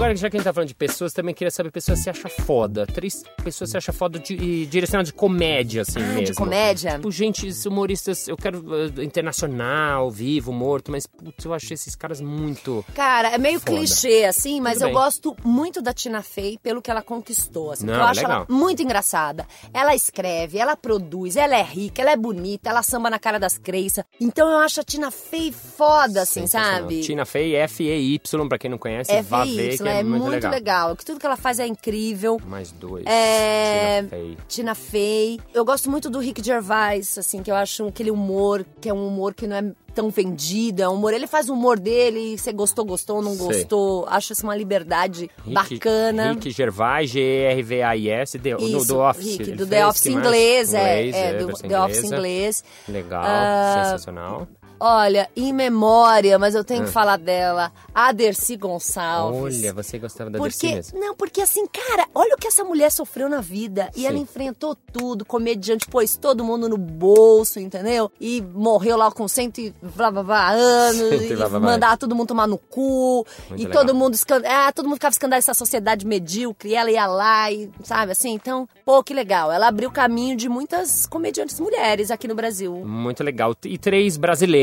Agora, 0.00 0.16
já 0.16 0.30
que 0.30 0.36
a 0.36 0.40
gente 0.40 0.44
tá 0.46 0.52
falando 0.54 0.68
de 0.68 0.74
pessoas, 0.74 1.12
também 1.12 1.34
queria 1.34 1.50
saber 1.50 1.70
pessoas 1.70 1.98
se 1.98 2.08
acha 2.08 2.26
foda. 2.26 2.86
Três 2.86 3.22
pessoas 3.44 3.68
se 3.68 3.76
acha 3.76 3.92
foda 3.92 4.18
de, 4.18 4.32
e 4.32 4.64
direcionada 4.64 5.04
de 5.04 5.12
comédia, 5.12 5.82
assim 5.82 6.00
Ah, 6.00 6.06
mesmo. 6.06 6.22
de 6.24 6.32
comédia? 6.32 6.92
Tipo, 6.92 7.10
gente, 7.12 7.46
humoristas, 7.68 8.26
eu 8.26 8.34
quero 8.34 8.64
eh, 8.98 9.04
internacional, 9.04 10.10
vivo, 10.10 10.54
morto, 10.54 10.90
mas, 10.90 11.06
putz, 11.06 11.44
eu 11.44 11.52
achei 11.52 11.74
esses 11.74 11.94
caras 11.94 12.18
muito... 12.22 12.82
Cara, 12.94 13.28
é 13.28 13.36
meio 13.36 13.60
Foda. 13.60 13.72
clichê, 13.76 14.24
assim, 14.24 14.58
mas 14.58 14.74
Tudo 14.78 14.84
eu 14.84 14.88
bem. 14.88 14.94
gosto 14.94 15.36
muito 15.44 15.82
da 15.82 15.92
Tina 15.92 16.22
Fey 16.22 16.56
pelo 16.62 16.80
que 16.80 16.90
ela 16.90 17.02
conquistou. 17.02 17.70
Assim, 17.72 17.84
Não, 17.84 17.92
eu 17.96 18.02
acho 18.04 18.22
legal. 18.22 18.46
ela 18.48 18.58
muito 18.58 18.82
engraçada. 18.82 19.46
Ela 19.74 19.94
escreve, 19.94 20.56
ela 20.56 20.76
produz, 20.78 21.36
ela 21.36 21.54
é 21.56 21.62
rica, 21.62 22.00
ela 22.00 22.12
é 22.12 22.16
bonita, 22.16 22.70
ela 22.70 22.82
samba 22.82 23.10
na 23.10 23.18
cara 23.18 23.38
das 23.38 23.58
crenças. 23.58 24.02
Então 24.18 24.50
eu 24.50 24.60
acho 24.60 24.80
a 24.80 24.82
Tina 24.82 25.10
Fey 25.10 25.52
foda, 25.52 26.22
assim, 26.22 26.46
sabe? 26.46 27.02
Tina 27.02 27.26
Fey, 27.26 27.54
F-E-Y, 27.54 28.48
pra 28.48 28.56
quem 28.58 28.70
não 28.70 28.78
conhece, 28.78 29.12
É 29.12 29.20
vá 29.20 29.44
ver, 29.44 29.76
FY, 29.76 29.89
é, 29.90 30.00
é 30.00 30.02
muito, 30.02 30.24
muito 30.26 30.48
legal. 30.48 30.96
Que 30.96 31.04
tudo 31.04 31.18
que 31.20 31.26
ela 31.26 31.36
faz 31.36 31.58
é 31.58 31.66
incrível. 31.66 32.40
Mais 32.46 32.70
dois. 32.72 33.04
É. 33.06 34.02
Tina 34.02 34.08
Fey. 34.10 34.36
Tina 34.48 34.74
Fey. 34.74 35.40
Eu 35.54 35.64
gosto 35.64 35.90
muito 35.90 36.08
do 36.10 36.18
Rick 36.18 36.44
Gervais, 36.44 37.16
assim, 37.18 37.42
que 37.42 37.50
eu 37.50 37.54
acho 37.56 37.86
aquele 37.86 38.10
humor, 38.10 38.64
que 38.80 38.88
é 38.88 38.94
um 38.94 39.06
humor 39.06 39.34
que 39.34 39.46
não 39.46 39.56
é 39.56 39.64
tão 39.94 40.08
vendido, 40.08 40.82
é 40.82 40.88
um 40.88 40.94
humor. 40.94 41.12
Ele 41.12 41.26
faz 41.26 41.48
o 41.48 41.52
humor 41.52 41.78
dele, 41.78 42.38
você 42.38 42.52
gostou, 42.52 42.84
gostou, 42.84 43.20
não 43.20 43.34
Sei. 43.34 43.46
gostou. 43.46 44.06
Acho 44.08 44.32
isso 44.32 44.44
uma 44.44 44.54
liberdade 44.56 45.28
Rick- 45.44 45.52
bacana. 45.52 46.32
Rick 46.32 46.50
Gervais, 46.52 47.10
G-E-R-V-A-I-S, 47.10 48.38
do, 48.38 48.56
do, 48.56 48.84
do 48.84 48.98
Office. 49.00 49.36
Rick, 49.38 49.52
do 49.52 49.66
The 49.66 49.86
Office 49.86 50.02
que 50.02 50.10
mais? 50.10 50.24
inglês, 50.26 50.74
é, 50.74 51.06
Inglês, 51.08 51.16
é, 51.16 51.38
do 51.38 51.52
The 51.68 51.80
Office 51.80 52.04
inglês. 52.04 52.64
Legal, 52.88 53.22
Ah, 53.24 53.82
sensacional. 53.84 54.46
Olha, 54.80 55.28
em 55.36 55.52
memória, 55.52 56.38
mas 56.38 56.54
eu 56.54 56.64
tenho 56.64 56.84
que 56.84 56.90
falar 56.90 57.18
dela, 57.18 57.70
a 57.94 58.12
Dercy 58.12 58.56
Gonçalves. 58.56 59.58
Olha, 59.60 59.72
você 59.74 59.98
gostava 59.98 60.30
da 60.30 60.38
porque, 60.38 60.72
Dercy 60.72 60.94
mesmo. 60.94 61.00
Não, 61.06 61.14
porque 61.14 61.42
assim, 61.42 61.66
cara, 61.66 62.06
olha 62.14 62.34
o 62.34 62.38
que 62.38 62.46
essa 62.48 62.64
mulher 62.64 62.90
sofreu 62.90 63.28
na 63.28 63.40
vida. 63.40 63.90
E 63.94 64.00
Sim. 64.00 64.06
ela 64.06 64.16
enfrentou 64.16 64.74
tudo, 64.74 65.24
comediante, 65.24 65.86
pôs 65.86 66.16
todo 66.16 66.42
mundo 66.42 66.68
no 66.68 66.78
bolso, 66.78 67.60
entendeu? 67.60 68.10
E 68.20 68.40
morreu 68.40 68.96
lá 68.96 69.10
com 69.12 69.28
cento 69.28 69.58
e 69.58 69.74
blá, 69.94 70.10
blá, 70.10 70.22
blá 70.22 70.50
anos, 70.50 71.20
e 71.22 71.32
e 71.32 71.36
mandava 71.60 71.96
todo 71.96 72.14
mundo 72.14 72.28
tomar 72.28 72.46
no 72.46 72.56
cu. 72.58 73.26
Muito 73.50 73.62
e 73.62 73.66
legal. 73.66 73.82
todo 73.84 73.94
mundo, 73.94 74.14
escan- 74.14 74.42
ah, 74.46 74.72
todo 74.72 74.86
mundo 74.86 74.94
ficava 74.94 75.12
escandalizado 75.12 75.50
essa 75.50 75.58
sociedade 75.58 76.06
medíocre. 76.06 76.70
E 76.70 76.74
ela 76.74 76.90
ia 76.90 77.06
lá 77.06 77.50
e, 77.52 77.70
sabe, 77.82 78.12
assim, 78.12 78.30
então, 78.32 78.68
pô, 78.84 79.02
que 79.04 79.12
legal. 79.12 79.52
Ela 79.52 79.68
abriu 79.68 79.90
caminho 79.90 80.36
de 80.36 80.48
muitas 80.48 81.06
comediantes 81.06 81.60
mulheres 81.60 82.10
aqui 82.10 82.26
no 82.26 82.34
Brasil. 82.34 82.74
Muito 82.84 83.22
legal. 83.22 83.54
E 83.64 83.76
três 83.76 84.16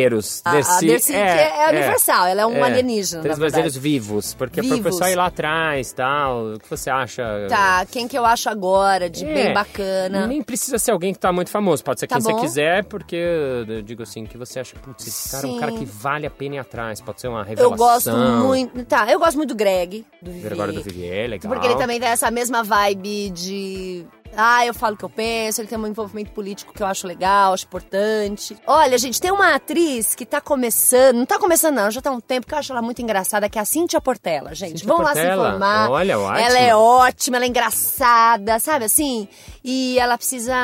brasileiros. 0.09 0.41
A, 0.45 0.49
a 0.51 0.79
Dercy, 0.79 1.11
que 1.11 1.17
é, 1.17 1.63
é 1.65 1.69
universal, 1.69 2.25
ela 2.27 2.41
é 2.41 2.45
um 2.45 2.55
é. 2.57 2.61
alienígena, 2.61 3.21
Três 3.21 3.37
brasileiros 3.37 3.75
vivos. 3.77 4.33
Porque 4.33 4.61
Vivos. 4.61 4.79
pro 4.79 4.91
pessoal 4.91 5.09
ir 5.09 5.15
lá 5.15 5.25
atrás 5.27 5.91
tal. 5.93 6.53
O 6.53 6.59
que 6.59 6.69
você 6.69 6.89
acha? 6.89 7.23
Tá, 7.49 7.85
quem 7.85 8.07
que 8.07 8.17
eu 8.17 8.25
acho 8.25 8.49
agora 8.49 9.09
de 9.09 9.25
É, 9.25 9.33
bem 9.33 9.53
bacana? 9.53 10.27
Nem 10.27 10.41
precisa 10.41 10.77
ser 10.77 10.91
alguém 10.91 11.13
que 11.13 11.19
tá 11.19 11.31
muito 11.31 11.49
famoso. 11.51 11.83
Pode 11.83 11.99
ser 11.99 12.07
Tá 12.07 12.15
quem 12.15 12.23
você 12.23 12.31
bom. 12.31 12.39
quiser, 12.39 12.83
porque 12.85 13.15
eu 13.15 13.81
digo 13.81 14.03
assim, 14.03 14.25
que 14.25 14.37
você 14.37 14.59
acha, 14.59 14.75
putz, 14.77 15.05
esse 15.07 15.29
cara 15.31 15.45
é 15.45 15.49
um 15.49 15.53
Sim. 15.53 15.59
cara 15.59 15.71
que 15.73 15.85
vale 15.85 16.25
a 16.25 16.29
pena 16.31 16.55
ir 16.55 16.59
atrás. 16.59 17.01
Pode 17.01 17.21
ser 17.21 17.27
uma 17.27 17.43
revelação. 17.43 17.71
Eu 17.71 17.77
gosto 17.77 18.11
muito. 18.45 18.85
Tá, 18.85 19.11
eu 19.11 19.19
gosto 19.19 19.35
muito 19.37 19.49
do 19.49 19.55
Greg, 19.55 20.05
do 20.21 20.31
Vivier. 20.31 20.49
Gregório 20.49 20.73
do 20.73 20.81
Vivier, 20.83 21.29
legal. 21.29 21.51
Porque 21.51 21.67
ele 21.67 21.75
também 21.75 21.99
tem 21.99 22.09
essa 22.09 22.29
mesma 22.31 22.63
vibe 22.63 23.29
de. 23.31 24.05
Ah, 24.35 24.65
eu 24.65 24.73
falo 24.73 24.95
o 24.95 24.97
que 24.97 25.05
eu 25.05 25.09
penso, 25.09 25.61
ele 25.61 25.67
tem 25.67 25.77
um 25.77 25.87
envolvimento 25.87 26.31
político 26.31 26.73
que 26.73 26.81
eu 26.83 26.87
acho 26.87 27.07
legal, 27.07 27.53
acho 27.53 27.65
importante. 27.65 28.57
Olha, 28.67 28.97
gente, 28.97 29.19
tem 29.21 29.31
uma 29.31 29.55
atriz 29.55 30.13
que 30.15 30.25
tá 30.25 30.39
começando, 30.41 31.15
não 31.17 31.25
tá 31.25 31.39
começando 31.39 31.75
não, 31.75 31.89
já 31.91 32.01
tá 32.01 32.09
há 32.09 32.13
um 32.13 32.19
tempo 32.19 32.45
que 32.47 32.53
eu 32.53 32.57
acho 32.57 32.71
ela 32.71 32.81
muito 32.81 33.01
engraçada, 33.01 33.49
que 33.49 33.57
é 33.57 33.61
a 33.61 33.65
Cíntia 33.65 33.99
Portela, 34.01 34.53
gente. 34.55 34.79
Cíntia 34.79 34.87
Vamos 34.87 35.03
lá 35.05 35.13
Portela? 35.13 35.43
se 35.43 35.47
informar. 35.49 35.89
Olha, 35.91 36.19
ótimo. 36.19 36.37
Ela 36.47 36.59
é 36.59 36.75
ótima, 36.75 37.37
ela 37.37 37.45
é 37.45 37.47
engraçada, 37.47 38.59
sabe 38.59 38.85
assim? 38.85 39.27
E 39.63 39.99
ela 39.99 40.17
precisa 40.17 40.55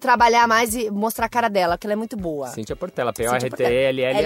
trabalhar 0.00 0.46
mais 0.46 0.74
e 0.74 0.90
mostrar 0.90 1.26
a 1.26 1.28
cara 1.28 1.48
dela, 1.48 1.76
que 1.76 1.86
ela 1.86 1.94
é 1.94 1.96
muito 1.96 2.16
boa. 2.16 2.48
Cíntia 2.48 2.76
Portela. 2.76 3.12
P-O-R-T-L-L-A. 3.12 4.20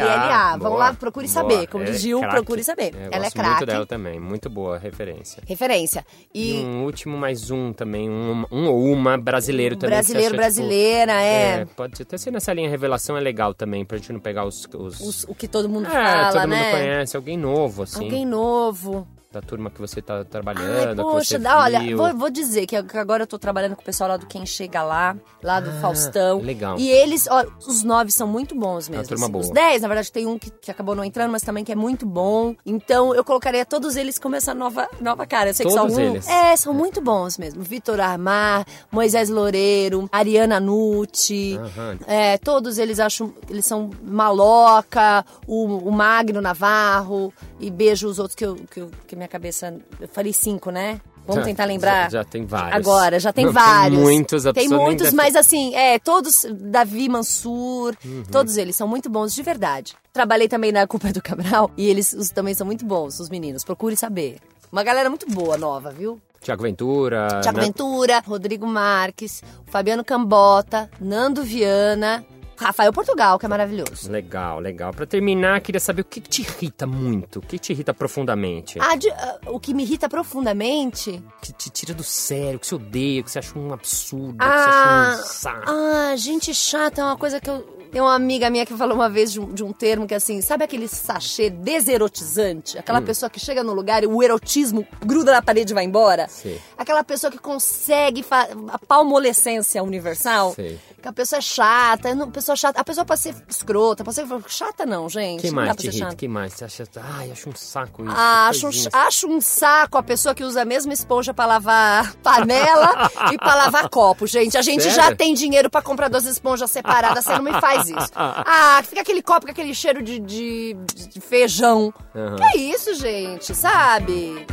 LLA. 0.52 0.56
Vamos 0.58 0.78
lá, 0.78 0.92
procure 0.94 1.28
saber. 1.28 1.66
Como 1.68 1.85
É 1.85 1.87
diz 1.90 2.00
Gil, 2.00 2.18
craque. 2.20 2.35
procure 2.35 2.62
saber. 2.64 2.94
É, 2.94 3.06
Ela 3.12 3.16
é 3.16 3.18
gosto 3.30 3.37
muito 3.37 3.48
craque. 3.48 3.66
dela 3.66 3.87
também, 3.87 4.20
muito 4.20 4.50
boa 4.50 4.78
referência. 4.78 5.42
Referência. 5.46 6.04
E, 6.35 6.61
E, 6.61 6.64
um 6.64 6.85
último, 6.85 7.16
mais 7.16 7.50
um 7.50 7.72
também, 7.72 8.08
um, 8.11 8.44
um 8.62 8.68
ou 8.70 8.85
uma 8.92 9.18
brasileiro 9.18 9.77
também. 9.77 9.96
brasileiro, 9.96 10.29
tipo, 10.31 10.37
brasileira, 10.37 11.12
é. 11.20 11.64
Pode 11.64 12.01
até 12.03 12.16
ser 12.16 12.31
nessa 12.31 12.53
linha 12.53 12.68
revelação, 12.70 13.16
é 13.16 13.20
legal 13.20 13.53
também, 13.55 13.85
pra 13.85 13.96
gente 13.98 14.12
não 14.12 14.20
pegar 14.20 14.44
os... 14.44 14.68
os... 14.75 15.01
Os- 15.01 15.25
o 15.25 15.35
que 15.35 15.48
todo 15.48 15.68
mundo 15.68 15.87
é, 15.87 15.90
fala, 15.90 16.33
todo 16.33 16.46
né? 16.48 16.57
mundo 16.57 16.70
conhece, 16.70 17.16
alguém 17.16 17.37
novo, 17.37 17.83
assim, 17.83 18.05
Alguém 18.05 18.25
novo. 18.27 19.07
Da 19.32 19.40
turma 19.40 19.70
que 19.70 19.80
você 19.80 20.02
tá 20.02 20.18
Ai, 20.18 20.24
trabalhando, 20.24 20.96
que 21.04 21.10
poxa, 21.10 21.38
dá- 21.38 21.58
olha, 21.60 21.96
vou, 21.96 22.14
vou 22.16 22.30
dizer 22.30 22.66
que 22.66 22.80
que 22.82 22.98
agora 22.98 23.22
eu 23.22 23.26
tô 23.26 23.38
trabalhando 23.38 23.74
com 23.74 23.82
o 23.82 23.84
pessoal 23.84 24.10
lá 24.10 24.16
do 24.18 24.26
Quem 24.26 24.44
Chega 24.44 24.82
Lá, 24.82 25.16
lá 25.42 25.58
do 25.60 25.70
Ah, 25.70 25.80
Faustão. 25.80 26.40
legal. 26.40 26.78
E 26.78 26.90
eles, 26.90 27.26
ó, 27.30 27.44
os 27.66 27.82
nove 27.82 28.10
são 28.10 28.26
muito 28.28 28.54
bons 28.54 28.88
mesmo. 28.88 29.06
turma 29.08 29.24
assim. 29.24 29.32
boa. 29.32 29.44
Os 29.44 29.50
dez, 29.50 29.80
na 29.82 29.88
verdade, 29.88 30.12
tem 30.12 30.26
um 30.26 30.38
que, 30.38 30.50
que 30.50 30.70
acabou 30.70 30.94
não 30.94 31.04
entrando, 31.04 31.30
mas 31.32 31.42
também 31.42 31.64
que 31.64 31.72
é 31.72 31.74
muito 31.74 32.04
bom. 32.04 32.54
Então 32.66 33.14
eu 33.14 33.24
colocaria 33.24 33.64
todos 33.64 33.96
eles 33.96 34.18
como 34.18 34.36
essa 34.36 34.52
nova, 34.52 34.86
nova 35.00 35.26
cara. 35.26 35.50
Eu 35.50 35.54
sei 35.54 35.64
que 35.66 35.74
Todos 35.74 35.94
são 35.94 36.02
um- 36.04 36.10
eles? 36.10 36.28
É, 36.28 36.54
são 36.56 36.74
muito 36.74 37.00
bons 37.00 37.38
mesmo. 37.38 37.62
Vitor 37.62 38.00
Armar, 38.00 38.66
Moisés 38.90 39.28
Loureiro, 39.30 40.08
Ariana 40.12 40.60
Nucci. 40.60 41.58
Aham. 41.58 41.98
É, 42.06 42.36
todos 42.38 42.76
eles 42.78 43.00
acham, 43.00 43.32
eles 43.48 43.64
são 43.64 43.88
Maloca, 44.02 45.24
o, 45.46 45.64
o 45.88 45.90
Magno 45.92 46.40
Navarro, 46.40 47.32
e 47.60 47.70
beijo 47.70 48.08
os 48.08 48.18
outros 48.18 48.34
que 48.34 48.44
eu, 48.44 48.56
que, 48.56 48.80
eu, 48.80 48.90
que 49.06 49.16
minha 49.22 49.28
cabeça. 49.28 49.74
Eu 50.00 50.08
falei 50.08 50.32
cinco, 50.32 50.70
né? 50.70 51.00
Vamos 51.24 51.42
Já- 51.42 51.46
tentar 51.46 51.64
lembrar? 51.66 52.11
já- 52.11 52.18
já 52.18 52.24
tem 52.24 52.44
vários. 52.44 52.74
Agora, 52.74 53.20
já 53.20 53.32
tem 53.32 53.44
Não, 53.46 53.52
tem 53.52 53.62
vários. 53.62 53.98
muitos, 54.00 54.42
Tem 54.42 54.52
pessoa 54.52 54.76
nem 54.76 54.87
muitos, 54.87 55.04
deve- 55.04 55.16
mas 55.16 55.37
assim, 55.37 55.72
é, 55.74 55.96
todos, 56.00 56.44
Davi 56.52 57.08
Mansur, 57.08 57.94
Uhum. 58.04 58.24
todos 58.30 58.56
eles 58.56 58.74
são 58.74 58.88
muito 58.88 59.08
bons 59.08 59.32
de 59.32 59.40
verdade. 59.42 59.94
Trabalhei 60.12 60.48
também 60.48 60.72
na 60.72 60.85
Culpa 60.87 61.08
é 61.08 61.12
do 61.12 61.22
Cabral 61.22 61.70
e 61.76 61.88
eles 61.88 62.12
os, 62.12 62.30
também 62.30 62.54
são 62.54 62.66
muito 62.66 62.85
bons, 62.85 63.20
os 63.20 63.28
meninos. 63.30 63.62
Procure 63.64 63.96
saber. 63.96 64.38
Uma 64.72 64.82
galera 64.82 65.08
muito 65.08 65.26
boa, 65.30 65.56
nova, 65.56 65.90
viu? 65.92 66.20
Tiago 66.40 66.64
Ventura. 66.64 67.28
Tiago 67.40 67.58
né? 67.58 67.66
Ventura, 67.66 68.20
Rodrigo 68.26 68.66
Marques, 68.66 69.44
Fabiano 69.66 70.02
Cambota, 70.04 70.90
Nando 71.00 71.44
Viana, 71.44 72.24
Rafael 72.56 72.92
Portugal, 72.92 73.38
que 73.38 73.46
é 73.46 73.48
maravilhoso. 73.48 74.10
Legal, 74.10 74.60
legal. 74.60 74.92
Pra 74.92 75.04
terminar, 75.06 75.60
queria 75.60 75.80
saber 75.80 76.02
o 76.02 76.04
que 76.04 76.20
te 76.20 76.42
irrita 76.42 76.86
muito, 76.86 77.38
o 77.38 77.42
que 77.42 77.58
te 77.58 77.72
irrita 77.72 77.92
profundamente, 77.92 78.78
Ah, 78.80 78.94
de- 78.96 79.10
ah, 79.10 79.38
o 79.46 79.58
que 79.58 79.74
me 79.74 79.82
irrita 79.82 80.08
profundamente. 80.08 81.22
que 81.40 81.52
te 81.52 81.70
tira 81.70 81.94
do 81.94 82.02
sério, 82.04 82.58
que 82.58 82.66
você 82.66 82.74
odeia, 82.74 83.22
que 83.22 83.30
você 83.30 83.38
acha 83.38 83.58
um 83.58 83.72
absurdo, 83.72 84.36
Ah, 84.40 84.48
que 84.48 84.62
você 84.62 84.68
acha 84.68 84.88
um 84.88 85.24
saco. 85.26 85.70
ah, 85.70 86.16
gente 86.16 86.54
chata 86.54 87.00
é 87.00 87.04
uma 87.04 87.16
coisa 87.16 87.40
que 87.40 87.48
eu. 87.50 87.81
Tem 87.92 88.00
uma 88.00 88.14
amiga 88.14 88.48
minha 88.48 88.64
que 88.64 88.74
falou 88.74 88.94
uma 88.96 89.11
vez 89.11 89.31
de 89.33 89.38
um, 89.38 89.52
de 89.52 89.62
um 89.62 89.70
termo 89.70 90.07
que 90.07 90.14
é 90.14 90.16
assim, 90.16 90.40
sabe 90.40 90.64
aquele 90.64 90.88
sachê 90.88 91.50
deserotizante? 91.50 92.78
Aquela 92.78 93.00
Hum. 93.00 93.05
pessoa 93.05 93.28
que 93.28 93.38
chega 93.38 93.62
no 93.62 93.74
lugar 93.74 94.02
e 94.02 94.07
o 94.07 94.22
erotismo 94.22 94.87
gruda 95.05 95.31
na 95.33 95.42
parede 95.42 95.72
e 95.72 95.74
vai 95.74 95.85
embora? 95.85 96.26
Sei. 96.28 96.59
Aquela 96.78 97.05
pessoa 97.05 97.31
que 97.31 97.37
consegue 97.38 98.24
a 98.72 98.78
palmolescência 98.78 99.83
universal? 99.83 100.55
Sei. 100.55 100.81
Que 101.02 101.09
a 101.09 101.12
pessoa 101.12 101.38
é 101.38 101.42
chata, 101.42 102.14
não- 102.14 102.31
pessoa 102.31 102.55
chata. 102.57 102.81
A 102.81 102.85
pessoa 102.85 103.05
pode 103.05 103.20
ser 103.20 103.35
escrota, 103.48 104.05
pode 104.05 104.14
ser 104.14 104.24
chata 104.46 104.87
não, 104.87 105.09
gente. 105.09 105.42
Quem 105.42 105.50
mais 105.50 105.76
te 105.76 105.88
irrita? 105.88 106.14
Quem 106.14 106.28
mais? 106.28 106.52
Você 106.55 106.64
acha, 106.64 106.85
ai, 106.96 107.31
acho 107.33 107.48
um 107.50 107.55
saco 107.57 108.05
isso. 108.05 108.14
Ah, 108.16 108.48
acho, 108.48 108.66
um, 108.68 108.70
acho 108.92 109.26
um 109.28 109.40
saco 109.40 109.98
a 109.98 110.02
pessoa 110.02 110.33
que 110.35 110.44
usa 110.44 110.62
a 110.62 110.64
mesma 110.64 110.92
esponja 110.92 111.35
pra 111.35 111.44
lavar 111.44 112.14
panela 112.22 113.11
e 113.33 113.37
pra 113.37 113.55
lavar 113.55 113.88
copo, 113.90 114.26
gente. 114.28 114.57
A 114.57 114.62
gente 114.62 114.85
já 114.90 115.02
Sério? 115.02 115.16
tem 115.16 115.35
dinheiro 115.35 115.68
pra 115.68 115.83
comprar 115.83 116.09
duas 116.09 116.24
esponjas 116.24 116.70
separadas, 116.70 117.24
você 117.24 117.33
não 117.35 117.42
me 117.42 117.52
faz 117.61 117.81
isso. 117.88 118.12
Ah, 118.14 118.82
fica 118.84 119.00
aquele 119.00 119.22
copo 119.22 119.46
com 119.46 119.52
aquele 119.52 119.74
cheiro 119.74 120.02
de, 120.02 120.18
de, 120.18 120.74
de 120.74 121.20
feijão. 121.20 121.92
Aham. 122.14 122.36
Que 122.36 122.58
isso, 122.58 122.94
gente, 122.94 123.54
sabe? 123.54 124.46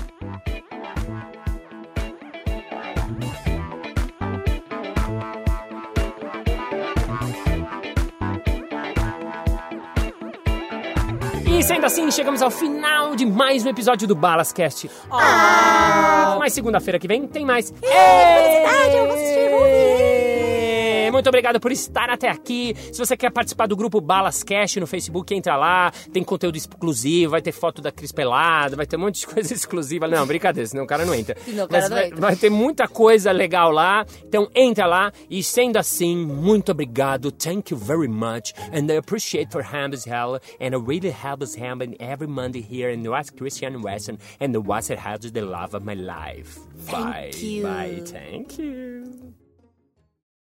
E 11.46 11.64
sendo 11.64 11.86
assim, 11.86 12.10
chegamos 12.10 12.42
ao 12.42 12.50
final 12.50 13.16
de 13.16 13.26
mais 13.26 13.66
um 13.66 13.70
episódio 13.70 14.08
do 14.08 14.16
Balascast. 14.16 14.90
Ah! 15.12 16.38
Mas 16.40 16.54
segunda-feira 16.54 16.98
que 16.98 17.08
vem 17.08 17.28
tem 17.28 17.46
mais. 17.46 17.70
felicidade, 17.72 18.96
eu 18.96 19.08
vou 19.08 19.16
assistir, 19.16 19.50
vou! 19.50 19.79
Muito 21.20 21.28
obrigado 21.28 21.60
por 21.60 21.70
estar 21.70 22.10
até 22.10 22.30
aqui. 22.30 22.74
Se 22.94 22.98
você 22.98 23.18
quer 23.18 23.30
participar 23.30 23.68
do 23.68 23.76
grupo 23.76 24.00
Balascast 24.00 24.80
no 24.80 24.88
Facebook, 24.88 25.36
entra 25.36 25.58
lá. 25.58 25.92
Tem 26.14 26.24
conteúdo 26.24 26.56
exclusivo, 26.56 27.32
vai 27.32 27.42
ter 27.42 27.52
foto 27.52 27.82
da 27.82 27.92
Cris 27.92 28.14
Pelada, 28.14 28.78
vai 28.78 28.86
ter 28.86 28.96
um 28.96 29.02
monte 29.02 29.20
de 29.20 29.28
coisa 29.34 29.54
exclusiva. 29.54 30.08
Não, 30.08 30.26
brincadeira, 30.26 30.66
senão 30.66 30.86
o 30.86 30.88
cara 30.88 31.06
não 31.06 31.14
entra. 31.14 31.36
Senão 31.44 31.66
o 31.66 31.68
cara 31.68 31.82
Mas 31.82 31.90
não 31.90 31.98
vai, 31.98 32.08
entra. 32.08 32.22
vai 32.22 32.36
ter 32.38 32.50
muita 32.50 32.88
coisa 32.88 33.34
legal 33.34 33.70
lá. 33.70 34.06
Então 34.24 34.50
entra 34.56 34.86
lá. 34.86 35.12
E 35.30 35.44
sendo 35.44 35.76
assim, 35.76 36.16
muito 36.16 36.72
obrigado. 36.72 37.34
Thank 37.34 37.74
you 37.74 37.78
very 37.78 38.08
much. 38.08 38.54
And 38.72 38.90
I 38.90 38.96
appreciate 38.96 39.52
for 39.52 39.62
Hamb's 39.62 40.08
Hell. 40.08 40.40
And 40.62 40.74
I 40.74 40.80
really 40.82 41.12
have 41.12 41.44
us 41.44 41.54
Ham 41.56 41.80
every 42.00 42.28
Monday 42.28 42.62
here 42.62 42.94
in 42.94 43.06
West 43.06 43.36
Christian 43.36 43.82
Western. 43.84 44.20
And 44.40 44.54
the 44.54 44.62
It 44.90 45.00
Has 45.00 45.20
the 45.34 45.42
Love 45.42 45.76
of 45.76 45.84
My 45.84 45.96
Life. 45.96 46.60
Bye. 46.90 47.32
Thank 47.34 47.44
you. 47.44 47.64
Bye. 47.64 48.02
Thank 48.06 48.58
you. 48.58 49.34